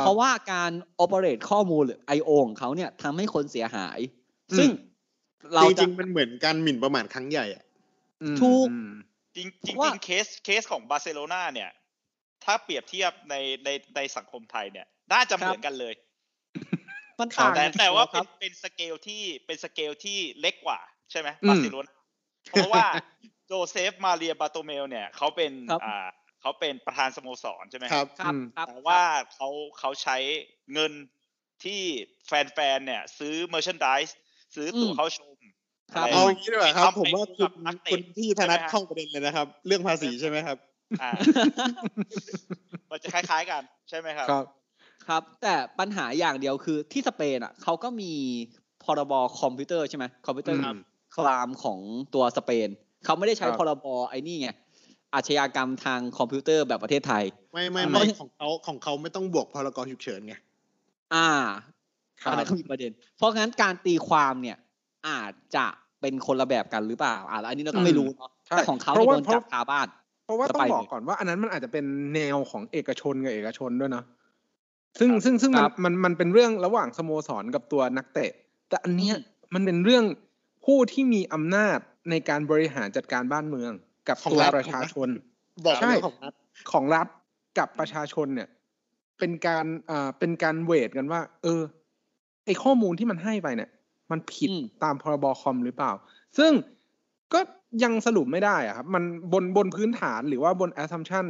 [0.00, 0.72] เพราะว่าการ
[1.04, 2.30] operate ข้อมูลหรือ I.O.
[2.46, 3.98] ของเขาเนี่ยทำให้คนเสียหาย
[4.58, 4.68] ซึ่ง
[5.54, 7.64] เราจจะริงๆมันเหมือนการหมิ่นประมาทครั้งใหญ่อะ
[8.22, 8.88] อืมถูกอืม
[9.36, 11.70] จริงเพจริงราะว่าเคสเคสของบาร์เซโลนาเนี่ย
[12.44, 15.94] ถ้าเปรียบเทียบในในในสังคมไทยเนี่ย น่าจะเหมือนกันเลย
[17.20, 20.80] มันต่างแต่กันแต่ว่าคเป็รันบเป็นสเกลที่เป็นสเกลที่เล็กกว่า
[21.12, 21.92] ใช่ไหมอืมบาร์เซโลนา
[22.50, 22.86] เพราะว่า
[23.46, 26.08] โจเซฟมาเรียบาโตเมลเนี่ยเขาเป็นครับอ่า
[26.40, 29.02] เขาเป็นประธานสโมสรใช่ไหมครับครับอืมครับแต่ว่า
[29.34, 30.16] เขาเขาใช้
[30.72, 30.92] เงิน
[31.64, 31.80] ที่
[32.26, 34.08] แฟนๆเนี่ยซื้อเมอร์ชันดิส
[34.54, 35.36] ซื้อตั๋วเข้าชม
[35.94, 40.58] ครับะไรเอาอย่างนี้ดีกว่าครับทำผมว่าให้คุณกับนักเตะคุณที่ธนัทใช่ไหมฮะเข้าประเด็นเลยนะครับ เรื่องภาษีใช่ไหมครับ
[41.02, 41.10] อ่า
[42.90, 44.46] มันจะคล้ายๆกันใช่ไหมครับ ครับ
[45.08, 48.12] ครับ แต่ปัญหาอย่างเดียวคือที่สเปนอะเขาก็มี
[48.84, 50.58] พรบคอมพิวเตอร์ใช่ไหมคอมพิวเตอร์
[51.14, 51.78] ครับคลามของ
[52.14, 52.68] ตัวสเปน
[53.04, 54.48] เขาไม่ได้ใช้ครับพรบไอ้นี่ไง
[55.14, 60.34] อาชญากรรมทางคอมพิวเตอร์แบบประเทศไทย ไม่ไม่ทำไมไม่ของเขาของเขาไม่ต้องบวกพรกฉุกเฉินไง
[61.14, 61.28] อ่า
[62.22, 64.56] ครับอันนั้นก็มีประเด็น เพราะงั้นการตีความเนี่ย
[65.08, 65.66] อาจจะ
[66.00, 69.88] เป็นคนละแบบกันหรือเปล่าอ่าอันนี้เราก็ไม่รู้เนาะใช่แต่ของเขาเพราะเนี่ยว่าโดนจับคาบ้าน
[70.24, 74.04] เพราะว่าจะต้อไปงบอกเลยก่อนว่า อันนั้นมันอาจจะเป็นแนวของเอกชนกับเอกชนด้วยเนาะ
[74.98, 78.30] ซึ่งครับซึ่งซึ่งมันครับมันมันเป็นเรื่องระหว่างสโมสรกับตัวนักเตะ
[78.68, 80.04] แต่อันเนี้ยอืมมันเป็นเรื่อง
[80.64, 81.78] ผู้ที่มีอำนาจ
[82.10, 83.72] ในการบริหารจัดการบ้านเมือง
[84.08, 85.08] กับของตัวรัฐประชาชน
[85.66, 86.34] บอกใช่เรื่องของรัฐ
[86.72, 87.06] ของรัฐ
[87.58, 88.48] กับประชาชนเนี่ย
[89.18, 91.60] เป็นการอ่าเป็นการเวทกันว่า เออ
[92.46, 93.70] ไอข้อมูลที่มันให้ไปเนี่ย
[94.10, 95.92] มันผิดอืมตามพรบคอมหรือเปล่า
[96.38, 96.52] ซึ่ง
[97.32, 97.40] ก็
[97.82, 101.26] ยังสรุปไม่ได้อะครับ มันบนบนพื้นฐานหรือว่าบน assumption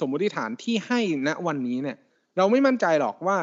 [0.00, 1.96] สมมติฐานที่ให้ณวันนี้เนี่ย
[2.36, 3.38] เราไม่มั่นใจหรอกว่า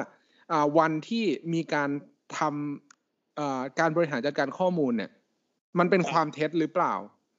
[0.51, 1.23] อ่าวันที่
[1.53, 1.89] มีการ
[2.37, 5.09] ทำอ่าการบริหารจัดการข้อมูลเนี่ย
[5.79, 6.93] มันเป็นความเท็จหรือเปล่า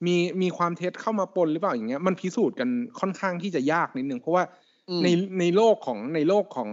[0.05, 4.43] มีมีความเท็จเข้ามาปนหรือเปล่าอย่างเงี้ย มันพิสูจน์กันค่อนข้างที่จะยากนิดนึง เพราะว่า
[4.89, 5.07] อืมใน
[5.39, 6.69] ในโลกของในโลกของ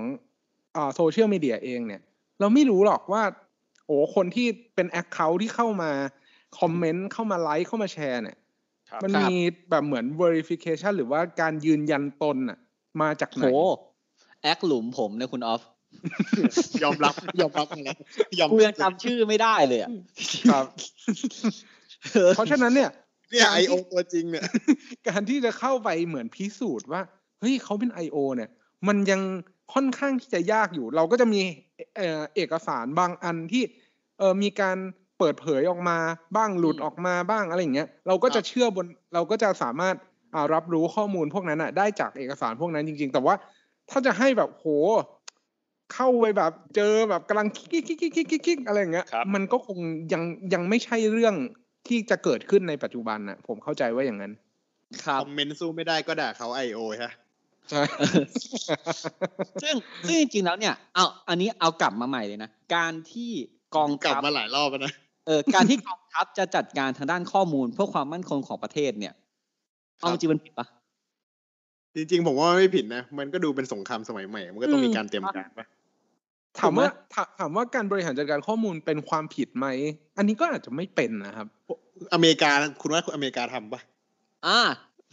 [0.76, 2.02] อ่าโซเชียลมีเดียเองเนี่ย
[2.40, 3.22] เราไม่รู้หรอกว่า
[3.86, 5.90] โอ้คนที่เป็น account ที่เข้ามา
[6.58, 8.36] comment เข้ามาไลค์เข้ามาแชร์เนี่ย
[8.90, 9.30] ครับมันครับมี
[9.70, 12.58] แบบเหมือน verification หรือว่าการยืนยันตนอะ
[13.00, 13.44] มาจากไหโหน
[14.42, 15.62] แอคหลุมผมเนี่ยคุณออฟ
[16.82, 17.96] ยอมรับยอมรับมาแล้ว
[18.38, 19.90] ยอมกูยังจำชื่อไม่ได้เลยอะ
[20.50, 20.64] ครับ
[22.36, 22.90] เพราะฉะนั้นเนี่ย
[23.32, 24.44] เนี่ยไอโอตัวจริงเนี่ย
[25.08, 27.02] การที่จะเข้าไปเหมือนพิสูจน์ว่า
[27.40, 28.16] เฮ้ยเขาเป็น I.O.
[28.36, 28.50] เนี่ย
[28.88, 29.20] มันยัง
[29.74, 31.40] ค่อนข้างที่จะยากอยู่ เราก็จะมี
[31.96, 33.62] เอ่อเอกสารบางอันที่
[34.18, 34.76] เออมีการ
[35.18, 35.98] เปิดเผยออกมา
[36.36, 39.94] บ้างหลุดอืมออกมาบ้างอะไรอย่างเงี้ย เราก็จะเชื่อบนเราก็จะสามารถ
[40.34, 43.34] อ่ารับรู้ข้อมูลพวกนั้นอะ ได้จากเอกสารพวกนั้นจริง ๆ แต่ว่า
[43.90, 44.66] ถ้าจะให้แบบโห
[45.94, 49.78] เข้าไปแบบเจอแบบกำลังคิกคิกคิกคิกคิกคิกอะไรอย่างเงี้ยครับมันก็คง
[50.12, 50.22] ยัง
[50.54, 51.34] ยังไม่ใช่เรื่อง
[51.88, 54.32] ที่จะเกิดขึ้นในปัจจุบันนะผมเข้าใจว่าอย่างนั้น
[55.04, 57.12] ครับ comment สู้ไม่ได้ก็ด่าเขา IO ฮะ
[57.70, 57.82] ใช่
[59.62, 59.74] ซึ่ง
[60.06, 63.30] ซึ่งจริงๆแล้วเนี่ยเอาอันนี้เอากลับมาใหม่เลยนะ การที่
[63.76, 64.92] กองกลับทัพมาหลายรอบแล้วนะ
[65.26, 69.14] เออการที่กองทัพจะจัดการทางด้านข้อมูลเพื่อความมั่นคงของประเทศเนี่ย
[69.98, 70.66] เอาจริงมันผิดปะ
[71.96, 75.66] จริงๆผมว่าไม่ผิดนะ มันก็ดูเป็นสงครามสมัยใหม่ มันก็ต้องมีการเตรียมการปะ
[76.60, 79.66] ถามว่าถูกไหมถาถามว่าการบริหารจัดการข้อมูลเป็นความผิดไหม
[80.18, 81.46] อันนี้ก็อาจจะไม่เป็นนะครับ
[82.14, 82.50] อเมริกา
[82.82, 83.80] คุณว่าอเมริกาทำปะ
[84.46, 84.60] อ่า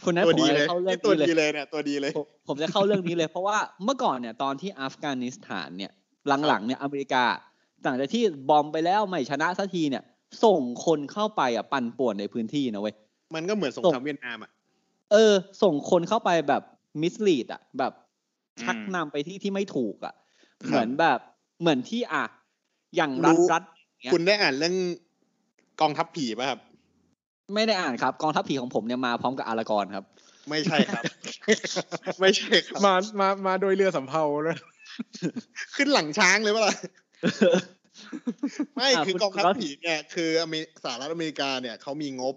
[0.04, 5.92] คุณนั้นตัวผมดีจะเลยเข้าเรื่องตัวนี้เลยดีเลยเนี่ยตัวดีเลยผมผมจะเข้าเรื่องนี้เลยเพราะว่าเมื่อก่อนเนี่ยตอนที่อัฟกานิสถานเนี่ย
[6.46, 7.24] หลังๆเนี่ยอเมริกา
[7.82, 10.02] หลังจากที่บอมไปแล้วไม่ชนะสักทีเนี่ย
[10.44, 12.94] ส่งคนเข้าไปอะปั่นป่วนในพื้นที่นะเว้ย
[13.34, 14.50] มันก็เหมือนสงครามเวียดนามอะ
[15.12, 16.62] เออ ส่งคนเข้าไปแบบ
[17.02, 17.92] มิสลีดอะแบบ
[18.58, 20.14] อืมชักนำไปที่ที่ไม่ถูกอะ
[20.60, 21.18] ครับเหมือนแบบ
[21.62, 22.24] เหมือนที่อะ
[22.96, 24.76] อย่างรัฐรู้รัฐอย่างเงี้ยคุณได้อ่านเรื่อง
[25.80, 26.60] กองทัพผีป่ะครับ
[27.54, 30.04] ไม่ได้อ่านครับ กองทัพผีของผมเนี่ยมาพร้อมกับอารากอนครับ
[30.50, 31.04] ไม่ใช่ครับ
[32.20, 34.56] ไม่ใช่ครับมามามาโดยเรือสำเภาเลย
[35.76, 36.74] ขึ้นหลังช้างเลยปะล่ะ
[38.76, 42.34] ไม่อะคือคุณกองทัพคุณผีเนี่ยคืออเมริสหรัฐอเมริกาเนี่ยเขามีงบ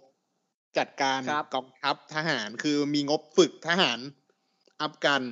[0.78, 4.00] จัดการครับกองทัพทหารคือมีงบฝึกทหาร
[4.82, 5.24] อัฟกัน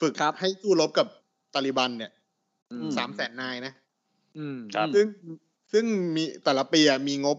[0.00, 1.06] ฝึกครับให้สู้รบกับ
[1.54, 2.23] ตาลิบันเนี่ยอืม
[2.98, 3.72] สามแสนนายนะ
[4.38, 5.06] อืมครับซึ่ง
[5.72, 5.84] ซึ่ง
[6.16, 7.38] มีแต่ละปีอะมีงบ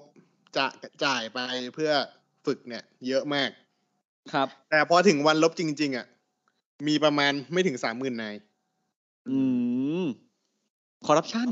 [0.58, 0.65] จะ
[1.04, 1.39] จ่ายไป
[1.76, 1.91] เพื่อ
[2.45, 3.50] ฝึกเนี่ย เยอะมาก
[4.34, 6.06] ครับ แต่พอถึงวันลบจริง ๆ อะ
[6.88, 8.36] มีประมาณไม่ถึงสามหมื่นนาย
[9.30, 9.39] อื
[10.04, 10.06] ม
[11.06, 11.48] คอร์รัปชัน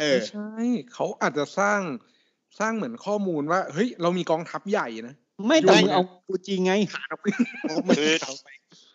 [0.00, 0.50] เออไม่ใช่
[0.92, 1.80] เขาอาจจะสร้าง
[2.58, 5.14] สร้างเหมือนข้อมูลว่า เฮ้ย เรามีกองทัพใหญ่นะ
[5.46, 6.72] ไม่แต่ไม่มึงเอากูจริงไง
[7.98, 8.12] คือ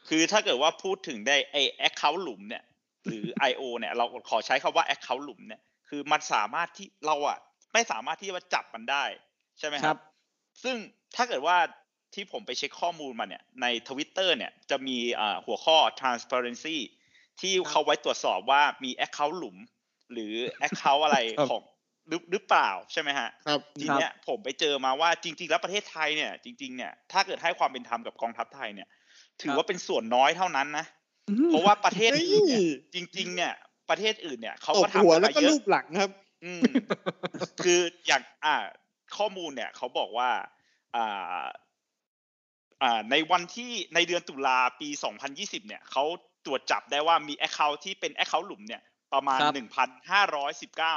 [0.09, 2.63] คือถ้าเกิดว่าพูดถึงได้ไอแอคเคาท์หลุมเนี่ย
[3.07, 3.63] หรือ I.O.
[3.79, 7.39] เนี่ยเราขอใช้คำว่าแอคเคาท์หลุมเนี่ยคือมันสามารถที่เราอะ
[7.73, 9.03] ไม่สามารถที่จะจับมันได้
[9.59, 9.97] ใช่ไหมครับ
[10.63, 10.77] ซึ่ง
[11.15, 11.57] ถ้าเกิดว่า
[12.13, 16.77] ที่ผมไปเช็คข้อมูลมาเนี่ยในทวิตเตอร์เนี่ยจะมีอ่าหัวข้อ transparency
[17.41, 19.57] ที่เขาไว้ตรวจสอบว่ามี account หลุม
[20.13, 20.33] หรือ
[20.67, 21.61] account อะไรครับของ
[22.07, 28.87] หรือหรือเปล่าใช่ไหมฮะครับทีเนี้ยผมไปเจอมาว่าจริง ๆ แล้วประเทศไทยเนี่ยจริงๆเนี่ยถ้าเกิดให้ความเป็นธรรมกับกองทัพไทยเนี่ย
[29.41, 30.85] ถือว่าเป็นส่วนน้อยเท่านั้นนะ
[31.47, 32.61] เพราะว่าประเทศอื่นเนี่ย
[32.93, 33.53] จริง ๆ เนี่ย
[33.89, 36.11] ประเทศอื่นเนี่ยเขาตก็บทำหัวกันแล้วมาก็เยลูอะบหลังครับ
[36.45, 36.63] อืม
[37.63, 38.55] คืออย่างอ่า
[39.17, 40.29] ข้อมูลเนี่ยเขาบอกว่า
[40.95, 41.43] อ่า
[42.83, 44.89] อ่า ในวันที่ในเดือนตุลาปี
[45.29, 46.05] 2020 เนี่ยเขา
[46.45, 48.81] ตรวจจับได้ว่ามี Account ที่เป็น Account หลุมเนี่ย
[49.13, 49.53] ประมาณครับ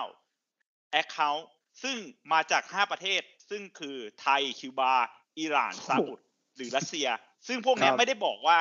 [0.03, 1.45] 1,519 Account
[1.83, 1.97] ซึ่ง
[2.33, 4.93] มาจาก 5 ประเทศ ซึ่งคือไทย คิวบา
[5.39, 6.21] อิหร่านซาอุด
[6.57, 7.09] หรือรัสเซีย
[7.47, 8.59] ซึ่งพวกเนี้ยครับไม่ได้บอกว่า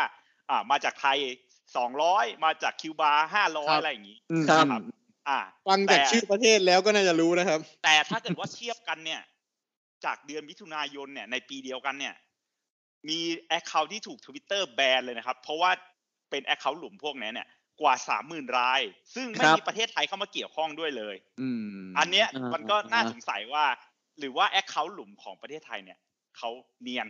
[0.49, 1.17] อ่า มาจากไทย
[1.75, 4.81] 200มาจากคิวบาครั500บอะไรอย่างนี้อืมครับนะครับ
[5.29, 9.21] อ่าฟังจากแต่ชื่อประเทศแล้วก็น่าจะรู้นะครับ แต่ถ้าเกิดว่าเทียบกันเนี่ย
[10.05, 12.15] จากเดือนมิถุนายนเนี่ยในปีเดียวกันเนี่ย
[13.09, 15.71] มี account ที่ถูกทวิตเตอร์แบนเลยนะครับ เพราะว่า
[16.29, 17.47] เป็น account หลุมพวกนี้เนี่ย
[17.81, 18.81] กว่าสามหมื่นราย
[19.15, 21.49] ซึ่งไม่ครับมีประเทศไทยเข้ามาเกี่ยวข้องด้วยเลยอื
[21.83, 23.65] มอันเนี้ยอ่ามัมันก็น่าอ่าสงสัยว่า
[24.19, 25.97] หรือว่าแอคเคาท์หลุมของประเทศไทยเนี่ย
[26.37, 26.49] เขา
[26.81, 27.07] เนียน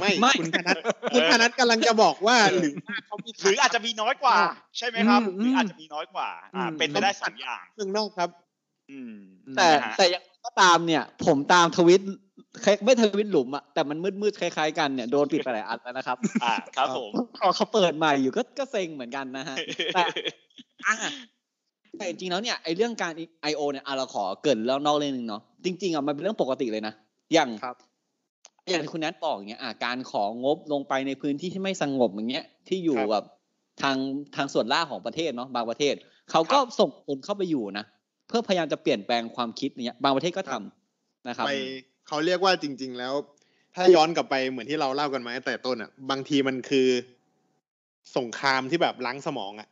[0.00, 4.36] ไม่ไม่คุณธนัทคุณธนัทกำลังจะบอกว่าหรือว่าเขามีหรืออาจจะมีน้อยกว่า
[4.78, 8.30] ใช่ไหมครับอืมหรืออาจจะมีน้อยกว่า อ่าอืมเป็นไปได้สองอย่างเมืองนอกครับ
[8.90, 9.14] อืม
[9.56, 12.02] แต่นะฮะแต่ยังไงก็ตามเนี่ย ผมตามทวิต
[12.64, 19.56] คล้ายไม่ทวิตหลุมอะแต่มันมืดๆคล้ายๆกันเนี่ยโดนปิดไปหลายอันแล้วนะครับ อ่าครับผมพอเขาเปิดใหม่อยู่ก็ก็เซ็งเหมือนกันนะฮะ
[19.94, 20.02] แต่
[20.86, 20.94] อะ
[21.98, 23.12] แต่จริงๆแล้วเนี่ยไอ้เรื่องการ
[23.50, 23.60] I.O.
[23.72, 26.94] เนี่ยอะเราขอเกรินแล้วนอกเรื่องนึงเนาะจริงๆอะมันเป็นเรื่องปกติเลยนะ
[27.34, 27.76] อย่างครับ
[28.70, 33.24] อย่างที่คุณแนทบอกอย่างเงี้ยอะการของงบลงไปในพื้นที่ที่ไม่สงบอย่างเงี้ยที่อยู่ครับแบบ
[33.82, 33.96] ทาง
[34.36, 35.94] ทางส่วนล่างของประเทศเนาะบางประเทศ
[36.30, 37.84] เขาก็ส่งคนเข้าไปอยู่นะ
[38.28, 41.52] เพื่อพยายามจะเปลี่ยนแปลงความคิดเนี้ยบางประเทศก็ทำนะครับไป
[42.08, 43.14] เขาเรียกว่าจริง ๆ แล้ว
[43.74, 46.88] ถ้าย้อนกลับไปเหมือนที่เราเล่ากันมาตั้งแต่ต้นอะ บางทีมันคือ
[48.16, 49.68] สงครามที่แบบล้างสมองอะ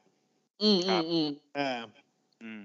[0.62, 1.26] อืมอืมอืม
[1.56, 1.78] เออ
[2.42, 2.62] อืม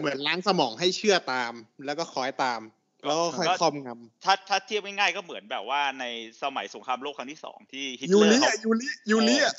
[0.00, 1.52] เหมือนล้างสมองให้เชื่อตาม
[1.84, 2.60] แล้วก็คอยตาม
[3.06, 3.90] แล้วก็ค่อยก็ครอบง
[4.24, 6.04] ถ้าถ้าเทียบง่ายๆก็เหมือนแบบว่าใน
[6.42, 9.54] สมัยสงครามโลกครั้งที่สองที่ฮิตำยูเลอริร์เขาอะยูริยูริอะ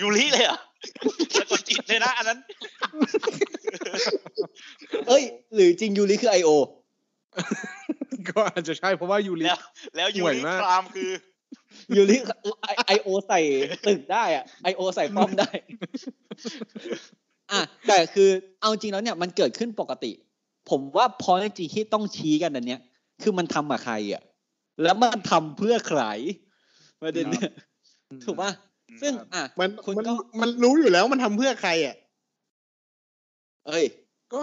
[0.00, 0.60] ยูริเลยเหรอะ
[1.34, 2.38] สะกดจิตเลยนะอันนั้น
[5.08, 5.22] เอ้ย
[5.54, 6.50] หรือจริงยูริคือ I.O.
[8.28, 9.58] ก็อาจจะใช่เพราะว่ายูริแล้ว
[9.96, 11.10] แล้วยูห่วยริมากครามคือ
[11.96, 12.16] ยูริ
[12.86, 13.40] ไอโอใส่
[13.88, 15.50] ตึกได้อะไอโอใส่ป้อมได้
[17.52, 18.28] อะแต่คือ
[18.60, 20.12] เอาจริงแล้วเนี่ยมันเกิดขึ้นปกติ
[20.70, 22.80] ผมว่าพอจริงๆที่ต้องชี้กันอันเนี้ย
[23.22, 24.22] คือมันทำกับใครอะ
[24.82, 26.02] แล้วมันทำเพื่อใคร
[27.02, 27.50] ประเด็นเนี่ย
[28.24, 28.50] ถูกป่ะ
[29.00, 31.96] ซึ่ง อะมันคุณมันก็มันรู้อยู่แล้วมันทำเพื่อใครอะ
[33.66, 33.84] เอ้ย
[34.32, 34.40] ก็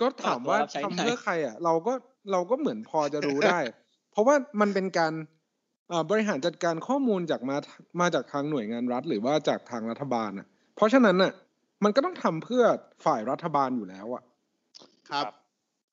[0.00, 1.92] ก็ถามว่ารับใช้ทำไงเพื่อใคร อะ เราก็
[2.32, 3.58] เราก็เหมือนพอจะรู้ได้
[4.12, 5.12] เพราะว่ามันเป็นการ
[5.92, 7.56] อ่าบริหารจัดการข้อมูลจากมา
[8.00, 11.32] มาจากทางหน่วยงานรัฐ หรือว่าจากทางรัฐบาลอะ เพราะฉะนั้นอะ
[11.84, 12.64] มันก็ต้องทำเพื่อ
[13.04, 14.22] ฝ่ายรัฐบาลอยู่แล้วอะ
[15.10, 15.26] ครับ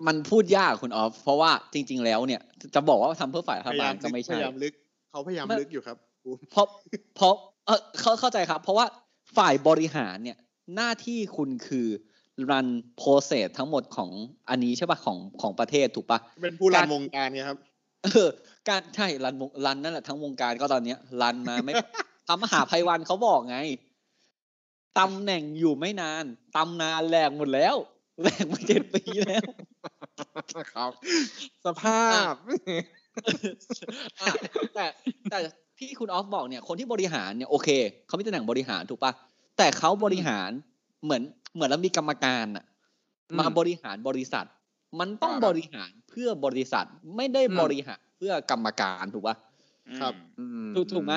[0.07, 2.41] มันพูดยากคุณออฟเพราะว่าจริง ๆ แล้วเนี่ย
[2.75, 4.73] จะบอกว่าทำเพื่อฝ่ายรัพฐยาบาลยามก็ไม่พใช่ยายามลึก
[5.11, 5.97] เขาพยายามไม่ลึกอยู่ครับ
[6.51, 6.65] เพราะ
[7.15, 7.33] เพราะ
[7.65, 8.85] เออเข้าเข้าใจครับ เพราะว่า
[9.37, 10.37] ฝ่ายบริหารเนี่ย
[10.75, 11.87] หน้าที่คุณคือ
[12.49, 14.09] รันโปรเซสทั้งหมดของ
[14.49, 17.57] อันนี้ใช่ปะของของประเทศถูกปะเป็นผู้รันการวงการไงครับ
[18.03, 18.29] เออ
[18.69, 21.73] การใช่รันวงรันนั่นแหละทั้งวงการก็ตอนเนี้ยรันมาไม่
[22.27, 23.57] ทำมหาภัยวันเขาบอกไง
[24.99, 27.75] ตำแหน่งอยู่ไม่นานตำนานแหลกหมดแล้ว
[28.21, 29.43] แหลกมาเจ็ดปีแล้ว
[30.73, 30.91] ครับ
[31.65, 32.33] สภาพ
[34.21, 34.31] อะ
[34.75, 34.85] แต่
[35.31, 35.39] แต่
[35.77, 37.69] ที่คุณออฟบอกเนี่ยคนที่บริหารเนี่ยโอเค
[38.07, 39.11] เขามีตำแหน่งบริหารถูกปะ
[39.57, 40.49] แต่เขาบริหาร
[41.03, 41.21] เหมือน
[41.55, 42.65] เหมือนเรามีกรรมการอะ
[43.31, 44.45] อืมมาบริหารบริษัท
[44.99, 49.35] มันต้องครับบริหารเพื่อบริษัทไม่ได้อืมบริหารเพื่อกรรมการถูกปะ
[49.99, 51.13] ครับอืมถูกถูกไหม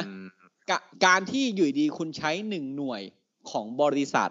[0.70, 3.02] กะการที่อยู่ดีคุณใช้หนึ่งหน่วย
[3.50, 4.30] ของบริษัท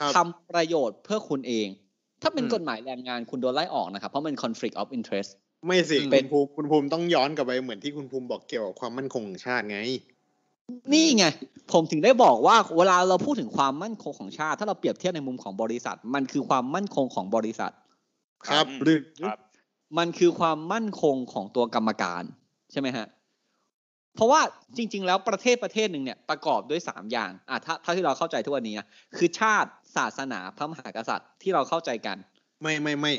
[0.00, 1.66] ครับทำประโยชน์เพื่อคุณเอง
[2.24, 5.30] ถ้าเป็นอืมกฎหมายแรงงานคุณโดนไล่ออกนะครับ เพราะมัน conflict of interest
[5.66, 9.78] ไม่สิเป็คุณนภูมิคุณภูมิต้องย้อนกลับไปเหมือนที่คุณภูมิบอกเกี่ยวกับความมั่นคงของชาติไง
[10.92, 11.24] นี่ไง
[11.72, 17.72] ผมถึงได้บอกว่าเวลาเราพูดถึงความมั่นคงของชาติ ถ้าเราเปรียบเทียบในมุมของบริษัท มันคือความมั่นคงของบริษัท
[18.48, 19.38] ครับอืมหรือครับ
[19.98, 22.22] มันคือความมั่นคงของตัวกรรมการ
[22.72, 23.06] ใช่ไหมฮะ
[24.16, 24.40] เพราะว่า
[24.76, 32.16] จริง ๆ แล้วประเทศประเทศหนึ่งเนี่ยประกอบด้วยสามอย่างอะถ้าถ้าที่เราเข้าใจทุกวันนี้นะคือชาติ ศาสนาพระมหากษัตริย์ที่เราเข้าใจกัน
[32.62, 33.12] ไม่ไม่ไม่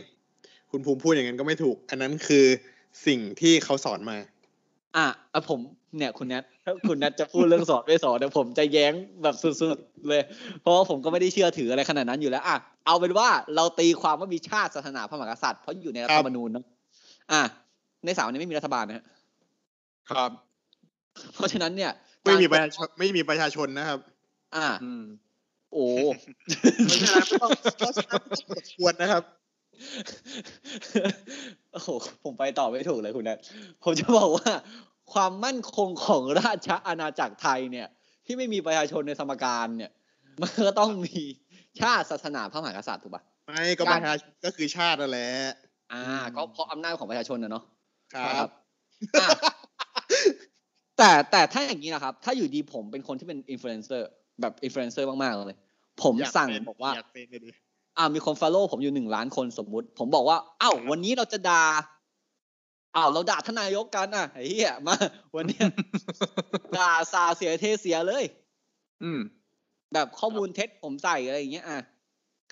[0.71, 2.45] คุณภูมิพูดอย่างนั้นก็ไม่ถูก อันนั้นคือ
[3.07, 4.17] สิ่งที่เขาสอนมา
[4.97, 5.59] อะอะผม
[5.97, 10.21] เนี่ยคุณแนทถ้าคุณแนทจะพูดเรื่องสอนไม่สอนเดี๋ยวผมจะแย้งแบบสุดๆเลย
[10.61, 16.65] เพราะว่าผมก็ไม่ได้เชื่อถืออะไรขนาดนั้นอยู่แล้วอะเอาเป็นว่าเราตีความว่ามีชาติศาสนาพระมหากษัตริย์เพราะอยู่ในรัฐธรรมนูญเนาะ
[17.31, 17.41] อะ
[18.05, 19.05] ในสามนี้ไม่มีรัฐบาลนะฮะ
[20.11, 20.31] ครับ
[21.33, 21.91] เพราะฉะนั้นเนี่ย
[22.23, 23.99] ไม่มีปการะชาชนไม่มีประชาชนนะครับ
[24.55, 25.03] อ่าอืม
[25.75, 25.87] โอ้
[26.85, 29.23] เพราะฉะนั้นไม่ต้องเพราะฉะนั้นไม่ต้องควรนะครับ
[31.71, 31.89] โอ้โห
[32.23, 33.37] ผมไปต่อไม่ถูกเลยคุณแนท
[33.83, 34.51] ผมจะบอกว่า
[35.13, 37.87] ความมั่นคงของราชอาณาจักรไทยเนี่ย
[38.25, 39.91] ที่ไม่มีประชาชนในสมการเนี่ย
[40.41, 41.21] มันก็ต้องมี
[41.81, 45.29] ชาติศาสนาพระมหากษัตริย์ถูกปะไม่ก็ประชาชนก็คือชาตินั่นแหละ
[45.93, 46.01] อ่า
[46.35, 47.63] ก็เพราะอำนาจของประชาชนนะเนาะ
[48.15, 48.49] คครัรับบ
[49.19, 49.27] อะ
[50.97, 54.09] แต่แต่ถ้าอย่างนี้นะครับ ถ้าอยู่ดีผมเป็นคนที่เป็นอินฟลูเอนเซอร์
[54.41, 55.57] แบบอินฟลูเอนเซอร์มากๆเลย
[56.03, 57.51] ผมอยากสั่งเป็นบอกว่าอยากเป็นเลยดิ
[57.97, 61.63] อ่ามีคน follow ผมอยู่หนึ่งล้านคนสมมุติ ผมบอกว่าอ้าววันนี้เราจะด่า
[62.95, 64.95] อ้าวเราด่าท่านนายกกันอะไอ้เหี้ยมา
[65.35, 65.65] วันเนี้ย
[66.77, 68.23] ด่าซาเสียเทเสียเลย
[69.03, 69.19] อืม
[69.93, 71.79] แบบข้อมูลเท็จผมใส่อะไรอย่างเงี้ยอะ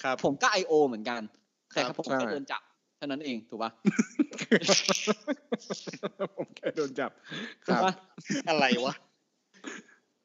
[0.02, 1.22] ครับ ผมก็ IO เหมือนกัน
[1.72, 2.62] แต่ครับผมใช่แค่โดนจับ
[2.98, 3.72] เท่านั้นเองถูกปะ
[6.38, 7.12] ผมแค่โดนจับ
[7.66, 7.94] คถูกรับปะ
[8.50, 8.94] อะไรวะ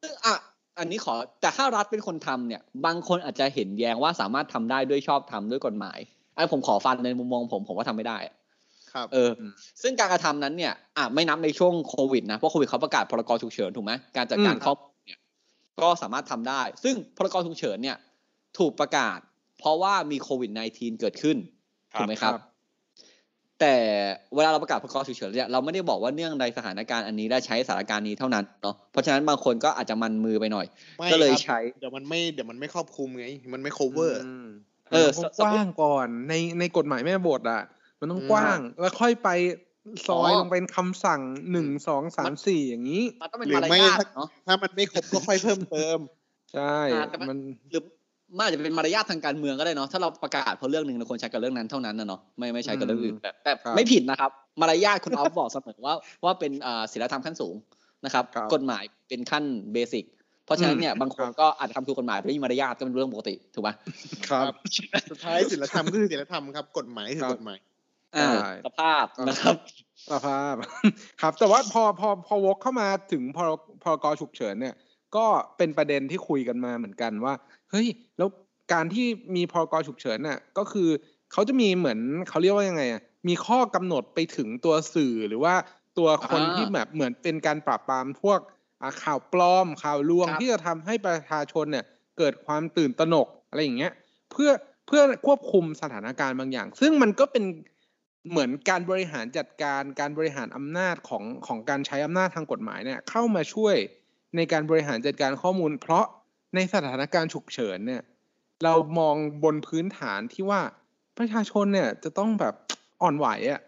[0.03, 0.35] ซึ่งอะ
[0.79, 5.99] อันนี้ขอแต่ถ้ารัฐเป็นคนทำเนี่ย บางคนอาจจะเห็นแย้งว่าสามารถทำได้ด้วยชอบทำด้วยกฎหมาย
[6.37, 8.35] อันผมขอฟันในมุมมองผมผมว่าทำไม่ได้อะ
[8.93, 9.31] ครับเออ
[9.83, 15.21] ซึ่งการกระทำนั้นเนี่ยอะไม่นับในช่วงโควิดนะเพราะโควิดเขาประกาศพรกฉุกเฉินถูกไหมการจัดการอืมครอบครัวเนี่ย
[15.83, 17.97] ก็สามารถทำได้ ซึ่งพรกฉุกเฉินเนี่ย
[18.59, 19.19] ถูกประกาศ
[19.59, 21.37] เพราะว่ามีโควิด -19 เกิดขึ้น
[21.97, 22.35] ถูกไหมครับ
[23.61, 23.75] แต่
[24.35, 30.67] เวลาเราประกาศพรกฉุกเฉินเนี่ยเราไม่ได้บอกว่าเนื่องในสถานการณ์อันนี้และใช้สถานการณ์นี้เท่านั้นเนาะเพราะฉะนั้นบางคนก็อาจจะมันมือไปหน่อย
[30.99, 34.13] ไม่ก็เลยครับใช้เดี๋ยวมันไม่เดี๋ยวมันไม่ครอบคลุมไง มันไม่ cover
[34.45, 34.49] ม
[34.93, 37.63] เออมันต้องสกมมุติว้างก่อนในในกฎหมายแม่บทอะ
[38.01, 39.29] มันต้องอืมกว้างแล้วค่อยไป
[40.09, 45.99] ซอยอ๋อลงเป็นคำสั่งหนึ่งสองสามสี่อย่างนี้มันต้องเป็นหรือมารไม่ยาทเนาะถ้ามันไม่ครบก็ค่อยเพิ่มเติม
[46.55, 47.39] ใช่อ่าแต่มันมัน
[47.71, 47.83] หรือ
[48.37, 57.55] มันอาจจะเป็นมารยาททางการเมืองก็ได้เนาะถ้าเราประกาศเพราะเรื่องหนึ่งเราควรใช้กับเรื่องนั้นเท่านั้นนะเนาะไม่ไม่ใช้กับเรื่องอื่นแต่แต่ครับไม่ผิดนะครับ มารยาทคุณออฟบอกเสมอว่าว่าเป็นอ่าศีลธรรมขั้นสูง
[58.05, 60.05] นะครับครับ กฎหมายเป็นขั้นเบสิก
[60.45, 63.75] เพราะฉะนั้นเนี่ยอืมบางคนครับก็อาจจะทำถูกกฎหมายแต่ไม่มีมารยาทก็เป็นเรื่องปกติถูกปะ
[64.29, 64.53] ครับ
[65.11, 67.59] สุดท้ายศีลธรรมก็คือศีลธรรมครับกฎหมายคือกฎหมาย
[68.17, 69.57] อ่าใช่สภาพนะครับ
[70.13, 70.55] สภาพ
[71.21, 73.51] ครับ แต่ว่าพอพอพอวกเข้ามาถึงพร
[73.83, 74.75] พรกฉุกเฉินเนี่ย
[75.17, 77.35] ก็เป็นประเด็นที่คุยกันมาเหมือนกันว่า
[77.71, 77.87] เฮ้ย
[78.19, 78.29] แล้ว
[78.73, 80.89] การที่มีพรกฉุกเฉินน่ะก็คือ
[81.33, 85.55] เขาจะมีเหมือนเขาเรียกว่ายังไงอะมีข้อกำหนดไปถึงตัวสื่อหรือว่า
[85.99, 88.41] ตัวคนอ่าที่แบบเหมือนเป็นการปราบปรามพวก
[88.83, 91.85] อ่าข่าวปลอมข่าวลวงครับที่จะทำให้ประชาชนเนี่ย
[92.19, 93.93] เกิดความตื่นตระหนกอะไรอย่างเงี้ย
[94.33, 94.51] เพื่อ
[94.87, 97.45] เพื่อควบคุมสถานการณ์บางอย่าง ซึ่งมันก็เป็น
[98.31, 103.77] เหมือนการบริหารจัดการการบริหารอำนาจของของการใช้อำนาจทางกฎหมายเนี่ยเข้ามาช่วย
[104.37, 106.07] ในการบริหารจัดการข้อมูล เพราะ
[106.55, 108.03] ในสถานการณ์ฉุกเฉินเนี่ย
[108.65, 110.61] เรามองบนพื้นฐานที่ว่า
[111.19, 112.55] ประชาชนเนี่ยจะต้องแบบ
[113.03, 113.61] อ่อนไหวอะ่ะ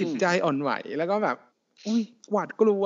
[0.00, 1.36] จิตใจอ่อนไหวแล้วก็แบบ
[1.86, 2.84] อุ้ยหวาดกลัว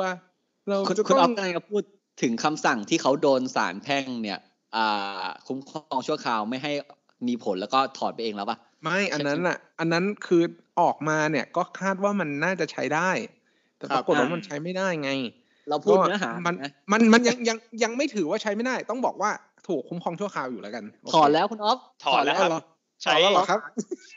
[0.69, 1.83] เราคุณจะคุณอต้ออฟงกำลังจะพูด
[2.23, 4.39] ถึงคำสั่งที่เขาโดนศาลแพ่งเนี่ย
[4.77, 6.73] อ่า คุ้มครองชั่วคราวไม่ให้
[7.29, 10.43] มีผลแล้วก็ถอดไปเองแล้วปะไม่อันนั้นอะ อันนั้นคือ
[10.81, 13.11] ออกมาเนี่ยก็คาดว่ามันน่าจะใช้ได้
[13.79, 15.11] แต่ครัปบรากฏว่าอ่ามัมันใช้ไม่ได้ไง
[15.69, 19.31] เราพูดเนื้อหา มันนะมันมันยังยังยังไม่ถือว่าใช้ไม่ได้ ต้องบอกว่า
[19.69, 22.63] ถูกคุ้มครองชั่วคราวอยู่แล้วกันโเคถอดแล้วคุณออฟถอดแล้วถอดแล้วเหรอ
[23.03, 23.61] ใช้ถอดแล้วเหรอครับ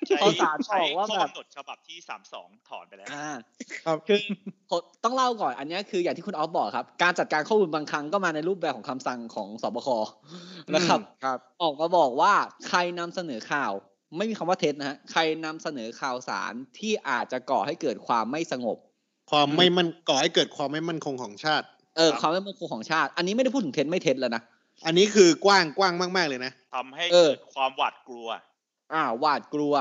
[0.08, 3.30] ใช้เขาศาลใช้บอกว่าข้อแบบกำหนดฉบับที่สามสองถอนไปแล้วอ่า
[3.86, 4.20] ครับคือ
[4.70, 9.88] ผมต้องเล่าก่อนอันเนี้ยคืออย่างที่คุณออฟบอกครับ การจัดการข้อมูลบางครั้งก็มาในรูปแบบของคำสั่งของสบค
[10.76, 12.34] นะครับอืมครับ ออกมาบอกว่า
[12.68, 13.72] ใครนำเสนอข่าว
[14.18, 18.78] ไม่มีคำว่าเท็จนะฮะใครนำเสนอข่าวสารที่อาจจะก่อให้เกิดความไม่สงบ
[19.32, 21.66] ความไม่มั่นก่อให้เกิดความไม่มั่นคงของชาติ
[21.98, 24.42] เออความไม่มั่นคงของชาติ อันนี้ไม่ได้พูดถึงเท็จไม่เท็จแล้วนะ
[24.86, 28.28] อันนี้คือกว้างกว้างมาก ๆ เลยนะทำให้เออเกิดความหวาดกลัว
[28.94, 29.74] อ่าหวาดกลัว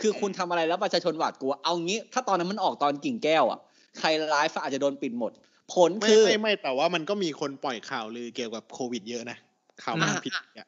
[0.00, 3.58] คือคุณทำอะไรแล้วประชาชนหวาดกลัว เอางี้ ถ้าตอนนั้นมันออกตอนกิ่งแก้วอะ
[3.98, 5.32] ใครไลฟ์อาจจะโดนปิดหมด
[5.72, 9.36] ผลไม่คือไม่ไม่แต่ว่ามันก็มีคนปล่อยข่าวลือเกี่ยวกับโควิดเยอะนะ
[9.82, 10.66] ข่าวมันอ่าผิดอะ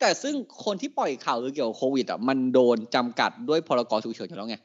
[0.00, 4.56] แต่ซึ่งคนที่ปล่อยข่าวหรือเกี่ยวกับโควิดอะมันโดนจำกัดด้วยพรกฉุกเฉินอยู่แล้วไง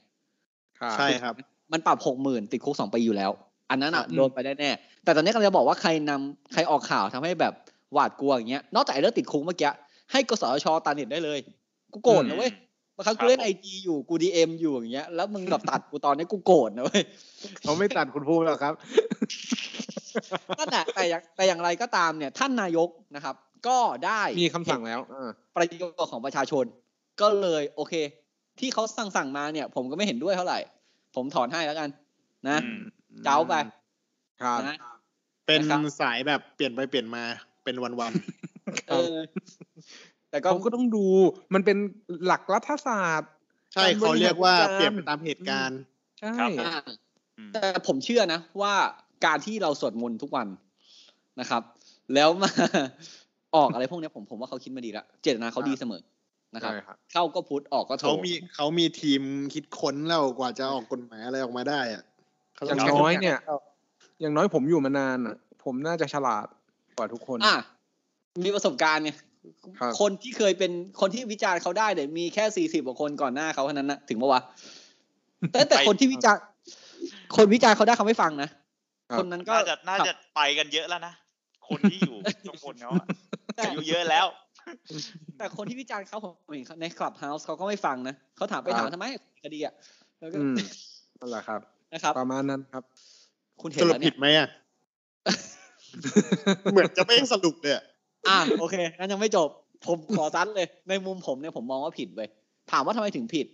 [0.97, 1.33] ใช่ครับ
[1.71, 3.31] มันปรับหกหมื่นติดคุกสองปีอยู่แล้ว
[3.69, 4.71] อันนั้นอะครับโดนไปได้แน่
[5.03, 7.53] แต่ตอนนี้กำลังจะบอกว่าใครนำใครออกข่าวทำให้แบบ
[7.93, 9.71] หวาดกลัวอย่างเงี้ย นอกจากไอ้เรื่องติดคุกเมื่อกี้
[10.11, 11.39] ให้กสชตัดเน็ตได้เลย
[11.93, 12.51] กูโกรธนะเว้ย
[12.95, 17.03] บางครั้งกูเล่นครัไอบจีอยู่กูดีเอ็มอยู่อย่างเงี้ย แล้วมึงแบบตัดกูตอนนี้กูโกรธนะเว้ย
[17.61, 18.73] เขาไม่ตัดคุณภูมิหรอกครับ
[20.59, 23.35] นั่นแหละแต่อย่างแต่อย่างไรก็ตามเนี่ย ท่านนายกนะครับ
[23.67, 26.65] ก็ได้มีคำสั่งแล้วอ่าประโยชน์ของประชาชน
[27.21, 27.93] ก็เลยโอเค
[28.59, 30.59] ที่เขาสั่งสั่งมาเนี่ย ผมก็ไม่เห็นด้วยเท่าไหร่
[31.15, 31.89] ผมถอนให้แล้วกัน
[32.47, 32.79] นะอืม
[33.23, 33.53] เจ้าไป
[34.41, 34.75] ครับนะ
[35.47, 37.23] เป็นนะครับสายแบบเปลี่ยนไปเปลี่ยนมา
[37.63, 38.11] เป็นวัน
[38.89, 39.15] เออ
[40.29, 41.05] แต่ก็เขาก็ต้องดู
[41.53, 41.77] มันเป็น
[42.25, 43.31] หลักรัฐศาสตร์
[43.73, 45.79] ใช่การบริหารเขาเรียกว่าจัดการเปลี่ยนไปตามเหตุการณ์
[46.19, 46.73] ใช่ครับอ่า
[47.37, 48.73] อืมแต่ผมเชื่อนะว่า
[49.25, 50.47] การที่เราสวดมนต์ทุกวัน
[51.39, 51.61] นะครับ
[52.13, 52.49] แล้วมา
[53.55, 56.01] ออกอะไรพวกเนี้ยผมผมว่าเขาคิดมาดีละเจตนาเขาดีเสมอ
[56.53, 59.21] นะครับใช่ครับเข้าก็พุทธออกก็โทเขามีเขามีทีม
[59.53, 62.03] คิดค้นแล้วกว่าจะออกกฎหมายอะไรออกมาได้อะ
[62.55, 63.51] เขอย่างต้ใช้น้อยเนี่ยค
[64.21, 66.45] อย่างน้อยผมอยู่มานานอะ ผมน่าจะฉลาด
[66.97, 67.55] กว่าทุกคนอะ
[68.45, 69.11] มีประสบการณ์ไง
[69.79, 74.41] ครับคนที่เคยเป็นคนที่วิจารณ์เขาได้เนี่ยมีแค่สี่สิบกว่าคนก่อนหน้าเขาเท่านั้นนะถึงปะวะ
[75.51, 76.41] แต่แต่คนที่วิจารณ์
[77.35, 78.49] คนวิจารณ์เขาได้เขาไม่ฟังนะ
[79.11, 81.13] ครับคนนั้นก็น่าจะน่าจะไปกันเยอะแล้วนะ
[81.67, 83.05] คนที่อยู่ตรงคนเขาอะ
[83.59, 84.25] อายุเยอะแล้ว
[85.37, 89.05] แต่คนที่วิจารณ์เขาผมเห็นในคลับเฮาส์เขาก็ไม่ฟังนะเขาถามไปครับถามทำไม
[89.43, 89.73] คดีอะ
[90.19, 90.55] แล้วก็อืม
[91.19, 91.59] นั่นแหละครับ
[91.93, 92.83] นะครับประมาณนั้นครับ
[93.61, 94.47] คุณสเห็นรุปแล้วผิเนี่ดยไหมอะ
[96.71, 97.83] เหมือนจะไม่สรุปเลยอะ
[98.29, 99.49] อะโอเคงั้นยังไม่จบ
[99.87, 102.29] ผมขอซัดเลย ในมุมผมเนี่ยผมมองว่าผิดเว้ย
[102.71, 103.47] ถามว่าทำไมถึงผิด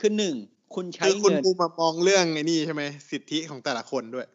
[0.00, 0.34] คือหนึ่ง
[0.74, 4.26] คุณใช้คือคุณเงินภูมิมามองเรื่องไอ้นี่ใช่ไหมสิทธิของแต่ละคนด้วย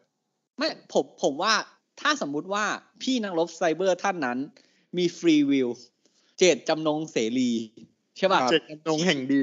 [0.58, 1.52] ไม่ผมผมว่า
[2.00, 2.64] ถ้าสมมุติว่า
[3.02, 4.38] พี่นักรบไซเบอร์ท่านนั้น
[4.98, 5.68] มีฟรีวิล
[6.42, 7.50] เจตจำนงเสรี
[8.16, 9.42] ใช่ป่ะเจตจำนงแห่งดี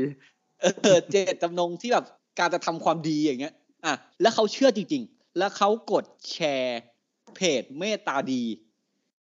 [0.83, 2.05] เออเจตจำนงที่แบบ
[2.39, 3.53] การจะทำความดีอย่างเงี้ย
[3.85, 6.79] อะแล้วเขาเชื่อจริง ๆ แล้วเขากดแชร์
[7.35, 8.43] เพจเมตตาดี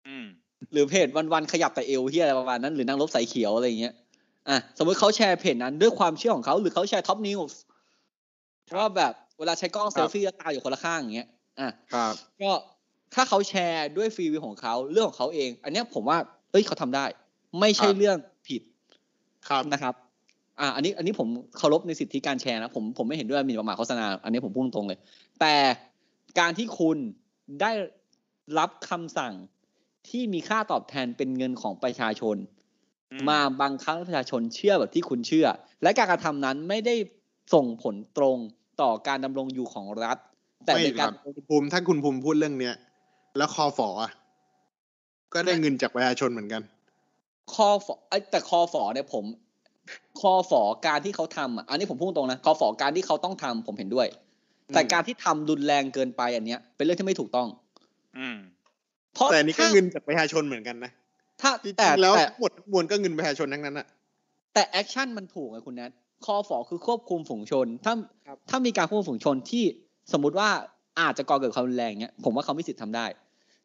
[0.08, 0.26] อืม
[0.72, 3.94] หรือเพจวันๆขยับแต่เอวที่อะไรประมาณนั้นหรือนางรบสายเขียวอะไรอย่างเงี้ย
[4.50, 7.60] อะสมมติเขาแชร์เพจนั้นด้วยความเชื่อของเขาหรือเขา share Top News
[8.78, 12.52] ว่าแบบเวลาใช้กล้องเซลฟี่แล้วตาอยู่คนละข้างอย่างเงี้ยอะครับ ก็
[13.14, 16.18] ถ้าเขาแชร์ด้วย free will ของเขาเรื่องของเขาเอง อันเนี้ยผมว่า
[16.52, 17.06] เอ้ยเขาทำได้
[17.60, 18.62] ไม่ใช่ครับเรื่องผิด
[19.50, 19.96] ครับนะครับ
[20.60, 25.00] อ่า อันนี้อันนี้ผมเคารพในสิทธิการแชร์นะผมผมไม่เห็นด้วยหมีประมาทโฆษณา อันนี้ผมพูดตรงๆเลย
[25.40, 25.56] แต่
[26.40, 26.98] การที่คุณ
[27.62, 27.72] ได้
[28.60, 29.34] รับคำสั่ง
[30.10, 32.36] ที่มีค่าตอบแทนเป็นเงินของประชาชน
[33.12, 35.48] อืมาบังคับให้ประชาชนเชื่อแบบที่คุณเชื่อ
[35.84, 36.96] และการกระทำนั้นไม่ได้
[37.54, 38.38] ส่งผลตรง
[38.82, 40.18] ต่อการดำรงอยู่ของรัฐ
[40.66, 42.76] แต่ไม่เป็นคการรับคุณภูมิถ้าคุณภูมิพูดเรื่องเนี้ย
[43.38, 44.12] แล้วคอฝออะ
[45.34, 46.62] ก็ได้เงินจากประชาชนเหมือนกัน
[47.54, 49.26] คอฝอเอ้ยแต่คอฝอเนี่ยผม
[50.20, 54.08] คอฝอการที่เขาทำอะอันนี้ผมพูดตรงนะคอฝอการที่เขาต้องทำผมเห็นด้วย
[54.74, 57.48] แต่อืมการที่ทำรุนแรงเกินไปอันเนี้ย เป็นเรื่องที่ไม่ถูกต้อง
[58.18, 58.38] อืม
[59.14, 60.92] เพราะแต่อันนี้ก็ถ้าเงินจากประชาชนเหมือนกันนะ
[61.42, 63.88] ถ้าจริงแต่ๆแล้วแต่ทั้งหมดทั้งมวลก็เงินประชาชนทั้งนั้นอะ
[64.54, 65.92] แต่แอคชั่นมันถูกไงคุณแนท
[66.26, 67.94] คอฝอคือควบคุมฝูงชน ถ้า
[68.28, 69.64] ครับถ้ามีการควบคุมฝูงชนที่
[70.14, 70.50] สมมุติว่า
[71.00, 73.06] อาจจะก่อเกิดความรุนแรงเนี้ยผมว่าเขาไม่สิทธิ์ทำได้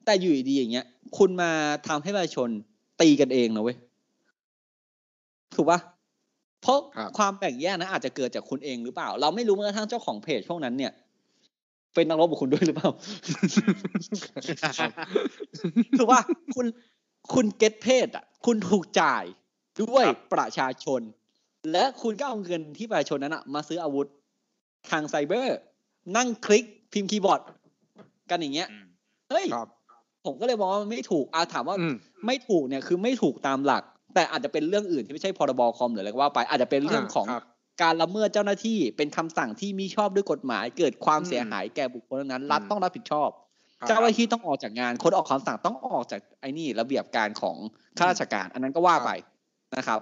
[0.05, 0.87] แต่อยู่ดีๆอย่างเงี้ย
[1.19, 1.51] คุณมา
[1.89, 2.49] ทำให้ประชาชน
[3.01, 3.77] ตีกันเองนะเว้ย
[5.55, 5.81] ถูกปะ
[6.63, 10.93] เพราะครับความแบ่งแยกนั้นอาจจะเกิดจากคุณเองหรือเปล่า เราไม่รู้แม้กระทั่งเจ้าของเพจพวกนั้นเนี่ย
[11.95, 12.91] เป็นนักรบกับคุณด้วยหรือเปล่า
[15.99, 16.21] คือว่า
[16.55, 16.67] คุณ
[17.35, 19.25] คุณเก็ตเพศอะ คุณถูกจ่าย
[19.83, 21.01] ด้วยครับประชาชน
[21.73, 24.07] และคุณก็เอาเงินที่ประชาชนนั้นอะมาซื้ออาวุธ
[24.91, 25.59] ทางไซเบอร์
[26.17, 27.41] นั่งคลิกพิมพ์คีย์บอร์ด
[28.31, 28.87] กันอย่างเงี้ยอืม
[29.31, 29.69] เฮ้ยครับ
[30.25, 31.95] ผมก็เลยมองว่ามันไม่ถูกอาถามว่าอืม
[32.27, 33.83] ไม่ถูกเนี่ยคือไม่ถูกตามหลัก
[34.15, 37.45] แต่อาจจะเป็นเรื่องอื่นที่ไม่ใช่พรบคอมหรืออะไรก็ว่าไปอาจจะเป็นเรื่องของครับ
[37.83, 43.31] การละเมิดเจ้าหน้าที่เป็นคำสั่งที่มิชอบด้วยกฎหมาย เกิดความอืมเสียหายแก่บุคคลนั้น รัฐอืมต้องรับผิดชอบ
[43.79, 47.57] ครับเจ้าหน้าที่ต้องออกจากงาน คนออกคำสั่งต้องออกจากไอ้นี่ระเบียบการของ
[47.99, 49.11] ข้าราชการ อันนั้นก็ว่าไป
[49.77, 50.01] นะครับ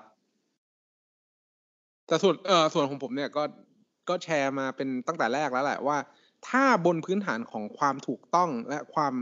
[2.07, 3.43] แต่ส่วนเออส่วนของผมเนี่ยก็
[4.09, 5.99] ก็แชร์มาเป็นตั้งแต่แรกแล้วแหละว่า
[6.49, 9.15] ถ้าบนพื้นฐานของความถูกต้องและความ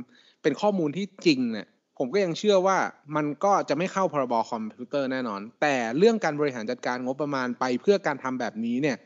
[0.46, 1.66] เป็นข้อมูลที่จริงเนี่ย
[1.98, 2.78] ผมก็ยังเชื่อว่า
[3.16, 8.96] มันก็จะไม่เข้าพรบคอมพิวเตอร์แน่นอน แต่เรื่องการบริหารจัดการงบประมาณไปเพื่อการทำแบบนี้เนี่ย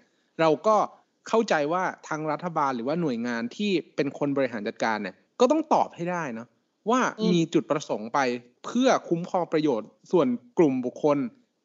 [0.40, 0.76] เราก็
[1.28, 6.48] เข้าใจว่าทางรัฐบาลหรือว่าหน่วยงานที่เป็นคนบริหารจัดการเนี่ย ก็ต้องตอบให้ได้เนาะ
[6.90, 8.18] ว่าอืมมีจุดประสงค์ไป
[8.66, 10.26] เพื่อคุ้มครองประโยชน์ ส่วน
[10.58, 11.18] กลุ่มบุคคล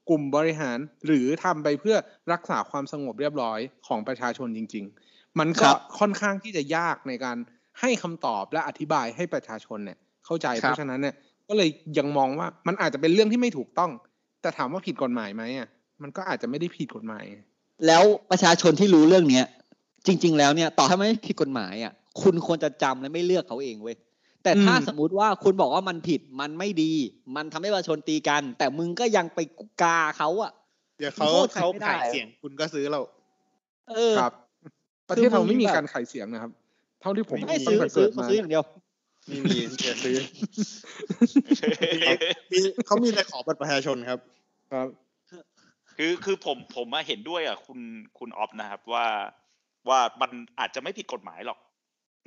[0.10, 1.98] กลุ่มบริหาร หรือทำไปเพื่อ
[2.32, 7.38] รักษาความสงบเรียบร้อยของประชาชนจริง ๆ มันคก็รับค่อนข้างที่จะยากในการ
[7.80, 11.16] ให้คำตอบและอธิบายให้ประชาชนเนี่ยเข้าใจครับเพราะฉะนั้นเนี่ย
[11.48, 13.92] ก็เลยยังมองว่ามันอาจจะเป็นเรื่องที่ไม่ถูกต้อง
[14.42, 15.68] แต่ถามว่าผิดกฎหมายไหมอะ
[16.02, 17.24] มันก็อาจจะไม่ได้ผิดกฎหมาย
[17.88, 19.46] แล้วประชาชนที่รู้เรื่องเนี้ย
[20.08, 23.96] จริง ๆ แล้วเนี่ยต่อให้ไม่ผิดกฎหมายอะคุณควรจะจำและไม่เลือกเขาเองเว้ย
[24.44, 26.92] แต่ถ้าอืมสมมุติว่าคุณบอกว่ามันผิดมันไม่ดี
[27.36, 29.40] มันทำให้ประชาชนตีกัน แต่มึงก็ยังไป
[29.82, 30.52] กาเขาอะ
[30.98, 33.02] เดี๋ยวเขาโทษใครเขาไม่ได้ขายเสียงคุณก็ซื้อเรา
[33.90, 34.34] เออครับ
[35.10, 38.64] ประคือเทศเรามึงไม่มีแบบการขายเสียงนะครับเท่าที่ผมไม่ตั้ซื้งอแต่ซื้เกิอดเขามาซื้ออย่างเดียว
[39.30, 40.18] มีมีเดี๋ยวซื้อ
[42.52, 44.20] มีเขามีแต่ขอบัตรประชาชนครับ
[44.72, 44.88] ครับ
[45.98, 47.80] คือคือผมผมมาเห็นด้วยกับคุณ
[48.20, 49.06] คุณออฟนะครับว่า
[49.90, 51.60] ว่ามันอาจจะไม่ผิดกฎหมายหรอก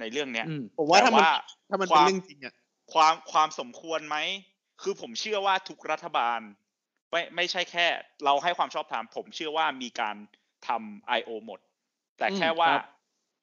[0.01, 1.27] ในเรื่องเนี้ยอืมผมว่าถ้ามันแต่
[1.71, 2.55] ถ้ามันเป็นเรื่องจริงอะ
[2.93, 4.17] ความความสมควรไหม
[4.83, 6.41] คือผมเชื่อว่าทุกรัฐบาล
[7.11, 7.87] ไม่ไม่ใช่แค่
[8.25, 10.17] เราให้ความชอบธรรมผมเชื่อว่ามีการ
[10.69, 11.31] ทำ I.O.
[11.47, 11.61] หมด
[12.19, 12.81] แต่แค่อืมว่าครับ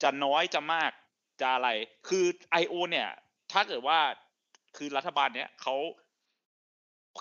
[0.03, 0.91] จะน้อยจะมาก
[1.41, 1.69] จะอะไร
[2.07, 2.25] คือ
[2.61, 2.73] I.O.
[2.89, 3.09] เนี่ย
[3.51, 3.99] ถ้าเกิดว่า
[4.77, 5.75] คือรัฐบาลเนี้ยเขา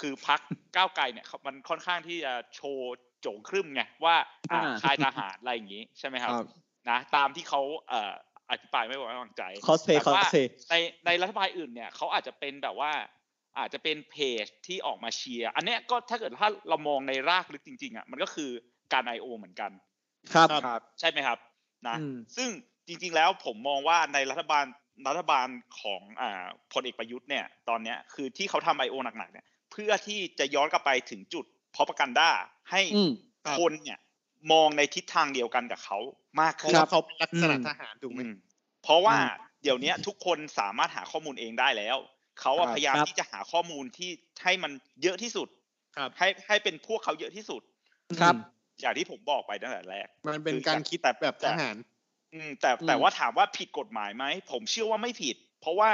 [0.01, 0.41] คือพัก
[0.77, 4.17] ก้าวไกลเนี่ยเขามันค่อนข้างที่จะโชว์โจงครึ่มไงว่า
[4.53, 6.47] อ่าอ่าค่ายทหารอะไรอย่างนี้ใช่ไหมครับครับ
[6.91, 8.13] นะตามที่เขาเอ่อ
[8.51, 10.75] อธิบายไม่ไว้วางใจคอสเพย์คแต่อสว่าเพย์ใน
[11.07, 12.93] ในรัฐบาลอื่นเนี่ยเขาอาจจะเป็นแบบว่า
[13.59, 18.51] อาจจะเป็นเพจที่ออกมาเชียร์อันเนี้ยก็ถ้าเกิดถ้าเรามองในรากลึกจริง ๆอะมันก็คือ
[18.93, 19.27] การ I.O.
[19.39, 19.71] เหมือนกัน
[20.35, 21.39] ครับครับใช่ไหมครับ
[21.89, 22.49] นะอืมซึ่ง
[22.89, 24.65] จริงๆแล้วผมมองว่าในรัฐบาล
[25.09, 25.49] รัฐบาล
[25.81, 28.97] ของอ่าพลเอกประยุทธ์เนี่ยตอนเนี้ยคือที่เขาทำ I.O.
[29.19, 32.31] หนักๆเนี่ยเพื่อที่จะย้อนกลับไปถึงจุดพอประกันด้า
[32.71, 33.11] ให้อืม
[33.55, 33.99] คนเนี่ย
[34.53, 35.99] มองในทิศทางเดียวกันกับเขา
[36.41, 38.33] มากเพขึ้ราะนว่าเขาเป็นลักษณะอืมทหารถูกไหมอืม
[38.83, 39.27] เพราะว่าอืม
[39.63, 41.97] เดี๋ยวเนี้ยทุกคนสามารถหาข้อมูลเองได้แล้ว
[42.41, 44.11] เขาอะครับพยายามครับที่จะหาข้อมูลที่
[44.45, 44.73] ให้มัน
[45.03, 45.49] เยอะที่สุด
[45.97, 47.63] ครับให้ให้เป็นพวกเขาเยอะที่สุด
[48.21, 48.37] ครับ
[48.81, 51.77] อย่างที่ผมบอกไปตั้งแต่แรก มันเป็นคือการจากคิดแต่แบบแต่ทหาร
[52.35, 55.93] อืมแต่อืมแต่ว่าถามว่าผิดกฎหมายไหมผมเชื่อว่าไม่ผิด เพราะว่า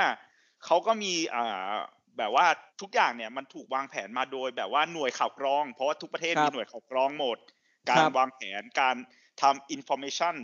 [0.64, 1.70] เขาก็มีอ่า
[2.18, 2.46] แบบว่า
[2.80, 7.38] ทุกอย่างเนี่ยมันถูกวางแผนมาโดย แบบว่าหน่วยข่าวกรอง เพราะว่าทุกประเทศครับมีหน่วยข่าวกรองหมด
[7.90, 8.96] กาครรับวางแผนการ
[9.42, 10.34] ทำ information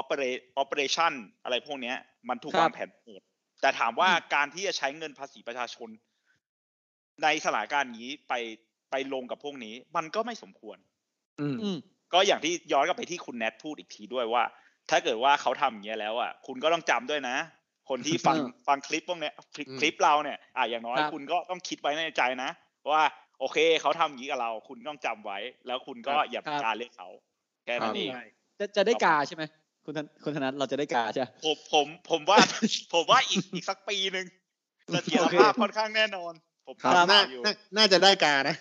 [0.00, 1.12] operate operation
[1.42, 1.96] อะไรพวกเนี้ย
[2.28, 3.22] มันถูกครับวางแผนหมด
[3.60, 5.88] แต่ถามว่าอืมการที่จะใช้เงินภาษีประชาชน
[7.22, 8.32] ในสถานการณ์นี้ไป
[8.90, 10.78] ไปลงกับพวกนี้ มันก็ไม่สมควร
[11.40, 11.78] อืมอืม
[12.12, 14.44] ก็อย่างที่ย้อนกลับไปที่คุณแนทพูดอีกทีด้วยว่า
[14.90, 17.36] ถ้าเกิดว่าเขาทำอย่างเงี้ยแล้วอะคุณก็ต้องจำด้วยนะ
[17.88, 22.50] คนที่ฟังเออฟังคลิปพวกเนี้ยคลิปอืมคลิปเราเนี่ยอะอย่างน้อยครับคุณก็ต้องคิดไว้ในใจนะ
[22.92, 23.02] ว่า
[23.40, 27.08] โอเคเขาทำอย่างนี้กับเรา คุณต้องจำไว้ แล้วคุณก็อย่าไปการเรียกเขา
[27.64, 28.10] แค่นั้นเอง
[28.58, 29.42] จะจะได้กาใช่ไหม
[29.84, 32.38] คุณธนคุณธนัทเราจะได้กาใช่ไหม ผมผมผมว่า
[32.94, 34.26] ผมว่าอีกอีกสักปีหนึ่ง
[34.92, 36.32] เสถียรภาพค่อนข้างแน่นอน
[36.66, 38.56] ผมครับทำน่าอยู่น่าน่าจะได้กานะ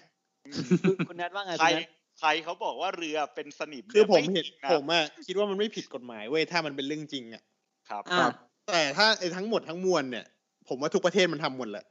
[0.56, 1.90] คุณคุณแนทว่าไงใครคุณแนท
[2.26, 7.44] ใครเขาบอกว่าเรือเป็นสนิมคือผมยเห็นไจริงนะผมอะคิดว่ามันไม่ผิดกฎหมายเว้ยถ้ามันเป็นเรื่องจริงอะ
[7.90, 8.24] ครับอ่า
[8.68, 10.26] แต่ถ้าไอ้ทั้งหมดทั้งมวลเนี่ย
[10.68, 11.86] ผมว่าทุกประเทศมันทำหมดแหละ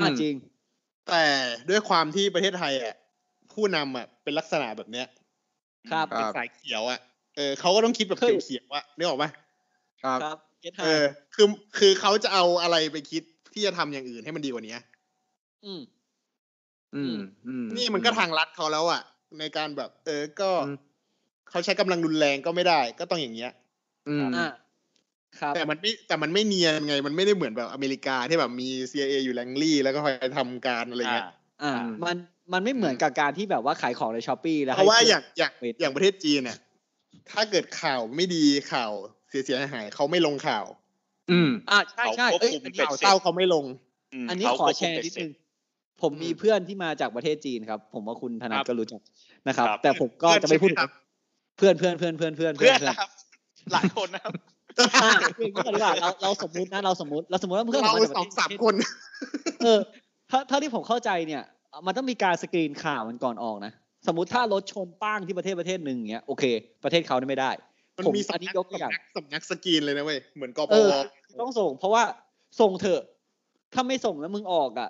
[0.00, 0.34] อ่าจริง
[1.08, 1.24] แต่
[1.68, 2.94] ด้วยความที่ประเทศไทยอะ
[3.52, 5.06] ผู้นำอะเป็นลักษณะแบบเนี้ย
[5.90, 6.98] ครับเป็นสายเขียวอะ
[7.36, 9.30] เออเขาก็ต้องคิดแบบเฮ้ยเขียวๆอะนึกออกปะ
[10.02, 11.02] ครับครับเก็ตไฮเออ
[11.34, 11.46] คือ
[11.78, 13.22] คือเขาจะเอาอะไรไปคิด
[13.54, 14.76] ที่จะทำอย่างอื่นให้มันดีกว่านี้
[15.64, 15.82] อืม
[16.94, 17.14] อืม
[17.46, 19.02] อืมนี่มันก็ทางรัฐเขาแล้วอะ
[19.38, 20.76] ในการแบบ เออก็อืม
[21.50, 23.52] เขาใช้กำลังรุนแรงก็ไม่ได้ ก็ต้องอย่างเงี้ย
[24.08, 24.48] อืมอ่า
[25.40, 31.26] ครับแต่มันไม่แต่มันไม่เนียนไง มันไม่ได้เหมือนแบบอเมริกาที่แบบมี CIA อยู่แรงลี่ แล้วก็คอยทำการอะไรเงี้ย
[31.62, 32.16] อ่าอืมมัน
[32.52, 36.58] มันไม่เหมือนกับการที่แบบว่าขายของในช้อปปี้แล้วเพราะว่าให้อย่างอย่างเว้นอย่างประเทศจีนเนี่ย
[37.30, 38.92] ถ้าเกิดข่าวไม่ดีข่าว
[39.28, 40.64] เสียเสียหายๆเขาไม่ลงข่าว
[41.30, 43.64] อืม อ่าใช่ใช่เขาควบเอ้ยคุมอันเป็นี้นข่าวเศร้าเขาไม่ลง
[44.26, 45.30] มอันนี้เขาขอควบแชคุมร์เป็นิดเสร็นึจง
[46.02, 49.00] ผมมีเพื่อนที่มาจากประเทศจีนครับ ผมว่าคุณธนัทครับก็รู้จัก
[49.48, 50.78] นะครับครับ แต่ผมก็จะไม่พูดถึง
[51.58, 53.10] เพื่อนเพื่อนเพื่อนเพื่อนเพื่อนเพื่อนนะครับ
[53.72, 54.32] หลายคนนะครับ
[55.02, 58.74] อ่าคืออย่างนี้ก่อนดีกว่าเราเราสมมุตินะเราสมมุติเราสมมุติว่าเพื่อนเราผมมาจากสองสามประเทศคน
[59.64, 59.78] เออ
[60.30, 61.42] ถ้าถ้าที่ผมเข้าใจเนี่ย
[61.86, 63.72] มันต้องมีการสกรีนข่าวมันก่อนออกนะ
[64.06, 66.44] สมมติถ้ารถชนป้างที่ประเทศประเทศหนึ่งเงี้ยโอเค
[66.84, 67.50] ประเทศเขาเนี่ยไม่ได้
[67.96, 70.96] มันผมมีอันสำนี้นักยกตัวอย่างสำนักสกรีนเลยนะเว้ยเหมือนกปเอวอ
[71.40, 72.02] ต้องส่ง เพราะว่า
[72.60, 73.02] ส่งเถอะ
[73.74, 74.88] ถ้าไม่ส่งแล้วมึงออกอะ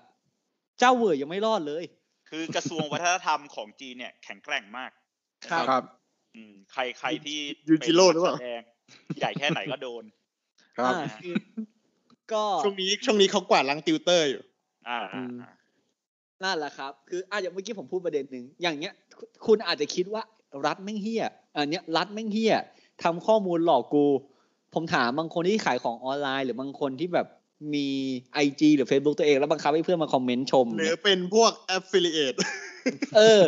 [0.83, 1.85] เจ้าเหว่ยยังไม่รอดเลย
[2.31, 4.91] คือกระทรวงวัฒนธรรมของจีนเนี่ยแข็งแกร่งมาก
[5.51, 5.83] ครับครับ
[6.35, 8.63] อืมใครใครที่ยูจิโร่หรือเปล่าป็นนักแสดง
[9.19, 10.05] ใหญ่แค่ไหนก็โดน
[10.79, 11.35] ครับอ่าคือ
[12.33, 14.43] ก็ช่วงนี้ช่วงนี้เขากวาดล้างติวเตอร์อยู่
[14.89, 15.53] อ่าอืมอ่า
[16.43, 20.23] นั่นแหละครับ คืออะอย่างเมื่อกี้ผมพูดประเด็นหนึ่งอย่างเงี้ย คุณคุณอาจจะคิดว่า
[20.67, 21.25] รัฐแม่งเฮี้ย
[21.57, 22.55] อันเนี้ยรัฐแม่งเฮี้ย
[23.03, 24.05] ทำข้อมูลหลอกกู
[24.75, 27.27] ผมถามบางคนที่ขายของออนไลน์ หรือบางคนที่แบบ
[27.75, 27.89] มี
[28.35, 32.39] ไอจหรือ Facebook ตัวเอง แล้วบังคับให้เพื่อนมาคอมเมนต์ชม หรือเนี่ยเป็นพวก affiliate
[33.17, 33.43] เออ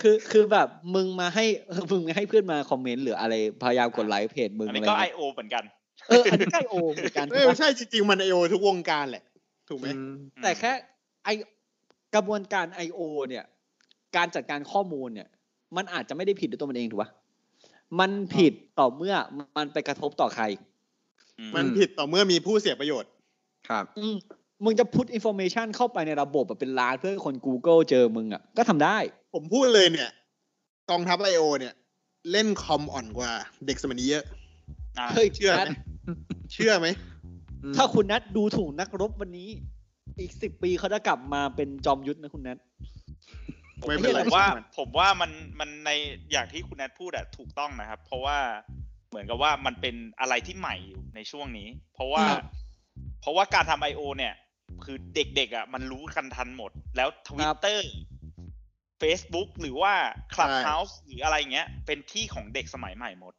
[0.00, 1.44] คือคือแบบมึงมาให้
[1.92, 5.64] มึงให้เพื่อนมาคอมเมนต์หรืออะไรพยายามกดไลค์เพจมึงอันอะไรนี้ก็ไอเงี้ยโอเหมือนกัน
[6.08, 9.24] เอออันนี้ใกล้โอเหมือนกัน เอ้ยไม่ใช่จริงๆ มันไอโอทุกวงการแหละ
[9.68, 10.72] ถูกไหมอืมแต่แค่
[11.24, 11.28] ไอ
[12.14, 13.00] กระบวนการ I.O.
[13.28, 13.44] เนี่ย
[14.16, 15.28] การจัดการข้อมูลเนี่ย
[15.76, 17.10] มันอาจจะไม่ได้ผิดด้วยตัวมันเองถูกปะ
[18.00, 19.14] มันผิดต่อเมื่อ
[19.56, 20.44] มันไปกระทบต่อใคร
[21.54, 23.10] มันผิดต่อเมื่อมีผู้เสียประโยชน์
[23.68, 24.16] ครับอืม
[24.64, 28.96] มึงจะ put information เข้าไปในระบบแบบเป็นล้านเพื่อให้คน Google เจอมึงอะ ก็ทำได้
[29.34, 30.10] ผมพูดเลยเนี่ย
[30.90, 31.74] กองทัพ IO เนี่ย
[32.32, 33.30] เล่นคอมอ่อนกว่า
[33.66, 34.24] เด็กสมัยนี้เยอะ
[34.98, 35.68] อ่าเฮ้ยเชื่อไหมนัท
[36.52, 36.86] เชื่อไหม
[37.76, 39.48] ถ้าคุณนัทดูถูกนักรบวันนี้
[40.20, 42.58] อีกสิบปีเขาจะกลับมาเป็นจอมยุทธนะคุณนัท
[43.86, 44.46] ไม่เป็นไรผมว่า
[44.78, 45.90] ผมว่ามันมันใน
[46.32, 48.38] อย่างที่คุณแนทพูดอะถูกต้องนะครับ เพราะว่า
[49.08, 52.44] เหมือนกับว่ามันเป็นอะไรที่ใหม่อยู่ในช่วงนี้ เพราะว่าครับ
[53.20, 54.02] เพราะว่าการทำ I.O.
[54.16, 54.34] เนี่ย
[54.84, 57.90] คือเด็กๆอะมันรู้กันทันหมด แล้วทวิตเตอร์
[59.02, 59.94] Facebook หรือว่า
[60.34, 63.32] Clubhouse หรืออะไรเงี้ย เป็นที่ของเด็กสมัยใหม่หมด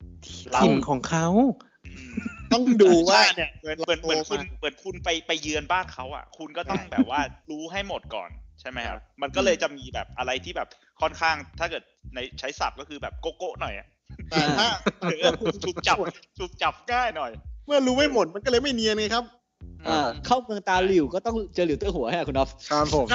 [0.51, 1.27] เราถิ่นของเขา
[1.87, 2.15] อืม
[2.53, 10.69] ต้องดูว่าใช่เนี่ยเหมือนเหมือนเหมือนคุณเหมือนคุณไปไปเยือนบ้านเขาอะ คุณก็ต้องแบบว่ารู้ให้หมดก่อนใช่ไหมครับ มันก็เลยจะมีแบบอะไรที่แบบ
[11.01, 11.83] ค่อนข้างถ้าเกิด
[12.15, 13.87] ในใช้ศัพท์ก็คือแบบโกโก้หน่อยอะ
[14.29, 14.67] แต่ถ้า
[15.01, 15.33] เออ
[15.65, 15.97] ถูกจับ
[16.39, 17.31] ถูกจับง่ายหน่อย
[17.65, 19.25] เมื่อรู้ไม่หมดมันก็เลยไม่เนียนไงครับ
[19.87, 23.05] อ่าเข้าเมืองตาหลิวก็ต้องเจอหลิวเตอร์หัวให้อะคุณนอฟครับผม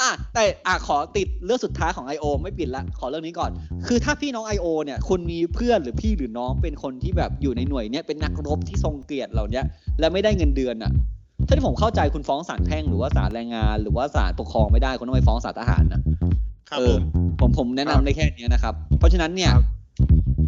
[0.00, 2.24] อะแต่อะขอติดเรื่องสุดท้ายของ I.O.
[2.42, 3.50] ไม่ปิดละขอเรื่องนี้ก่อน
[3.86, 4.66] คือถ้าพี่น้อง I.O.
[4.84, 9.64] เนี่ยคุณมีเพื่อนหรือพี่หรือน้องเป็นคนที่แบบอยู่ในหน่วยเนี้ยเป็นนักรบที่ทรงเกียรติเหล่าเนี้ย
[10.00, 10.92] และไม่ได้เงินเดือนอะ
[11.46, 16.00] ถ้าที่ผมเข้าใจคุณฟ้องศาลแพ่งหรือว่าศาลแรงงาน หรือว่าศาลปกครองไม่ได้คุณต้องไปฟ้องศาลทหารนะ
[16.70, 17.00] ครับเอผอม
[17.42, 19.66] ผมผมแนะนำได้แค่เนี้ยนะครับ เพราะฉะนั้นเนี่ยครับ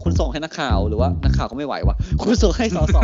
[0.03, 2.97] คุณส่งให้นักข่าวหรือว่านักข่าวก็ไม่ไหววะคุณส่งให้สส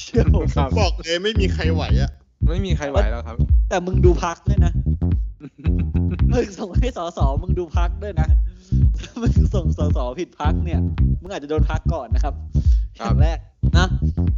[0.00, 2.10] เชื่อผมครับ บอกเลยไม่มีใครไหวอะ
[2.48, 3.36] ไม่มีใครไหวแล้วครับ
[3.68, 4.72] แต่มึงดูพักด้วยนะ
[6.32, 8.28] มึงส่งให้สสมึงดูพักด้วยนะ
[8.98, 10.80] ถ้ามึงส่งสสผิดพักเนี่ย
[11.22, 12.34] มึงอาจจะโดนพักก่อนนะครับ
[12.98, 13.38] คอรับย่างแรก
[13.76, 13.86] นะ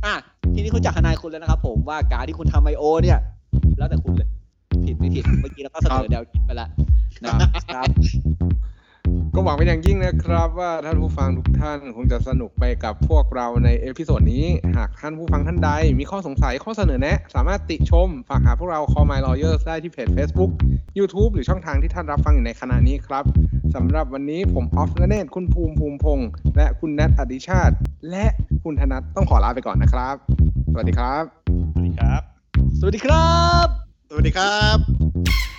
[0.04, 0.14] อะ
[0.54, 3.18] ทีนี้คุณจากทนายคุณแล้วนะครับ ผมว่าการที่คุณทำ IO เนี่ย
[3.78, 4.28] แล้วแต่คุณเลย
[4.86, 6.68] ผิดไม่ผิดเมื่อกี้เราก็เสนอแนวคิดไปแล้ว
[7.22, 7.30] นะ
[7.74, 7.88] ครับ
[9.36, 20.50] ก็หวังเป็นอย่างยิ่งนะครับว่าท่านผู้ฟังทุกท่านคงจะสนุกไปกับพวกเราใน episode นี้ หากท่านผู้ฟังท่านใด มีข้อสงสัยข้อเสนอแนะ สามารถติชม ฝากถึงพวกเรา Call My Lawyers ได้ที่เพจ Facebook
[20.98, 23.24] YouTube หรือช่องทางที่ท่านรับฟังอยู่ในขณะนี้ครับ
[23.74, 27.74] สำหรับวันนี้ผมออฟนเนตคุณภูมิภูมิพงษ์และคุณแนทอดิชาติ
[28.10, 28.26] และ
[28.64, 30.16] คุณธนัทต้องขอลาไปก่อนนะครับ
[30.72, 31.24] สวัสดีครับ
[31.70, 32.20] สวัสดีครับ
[32.78, 33.30] สวัสดีครั
[33.64, 33.66] บ
[34.08, 35.53] สวัสดีครับ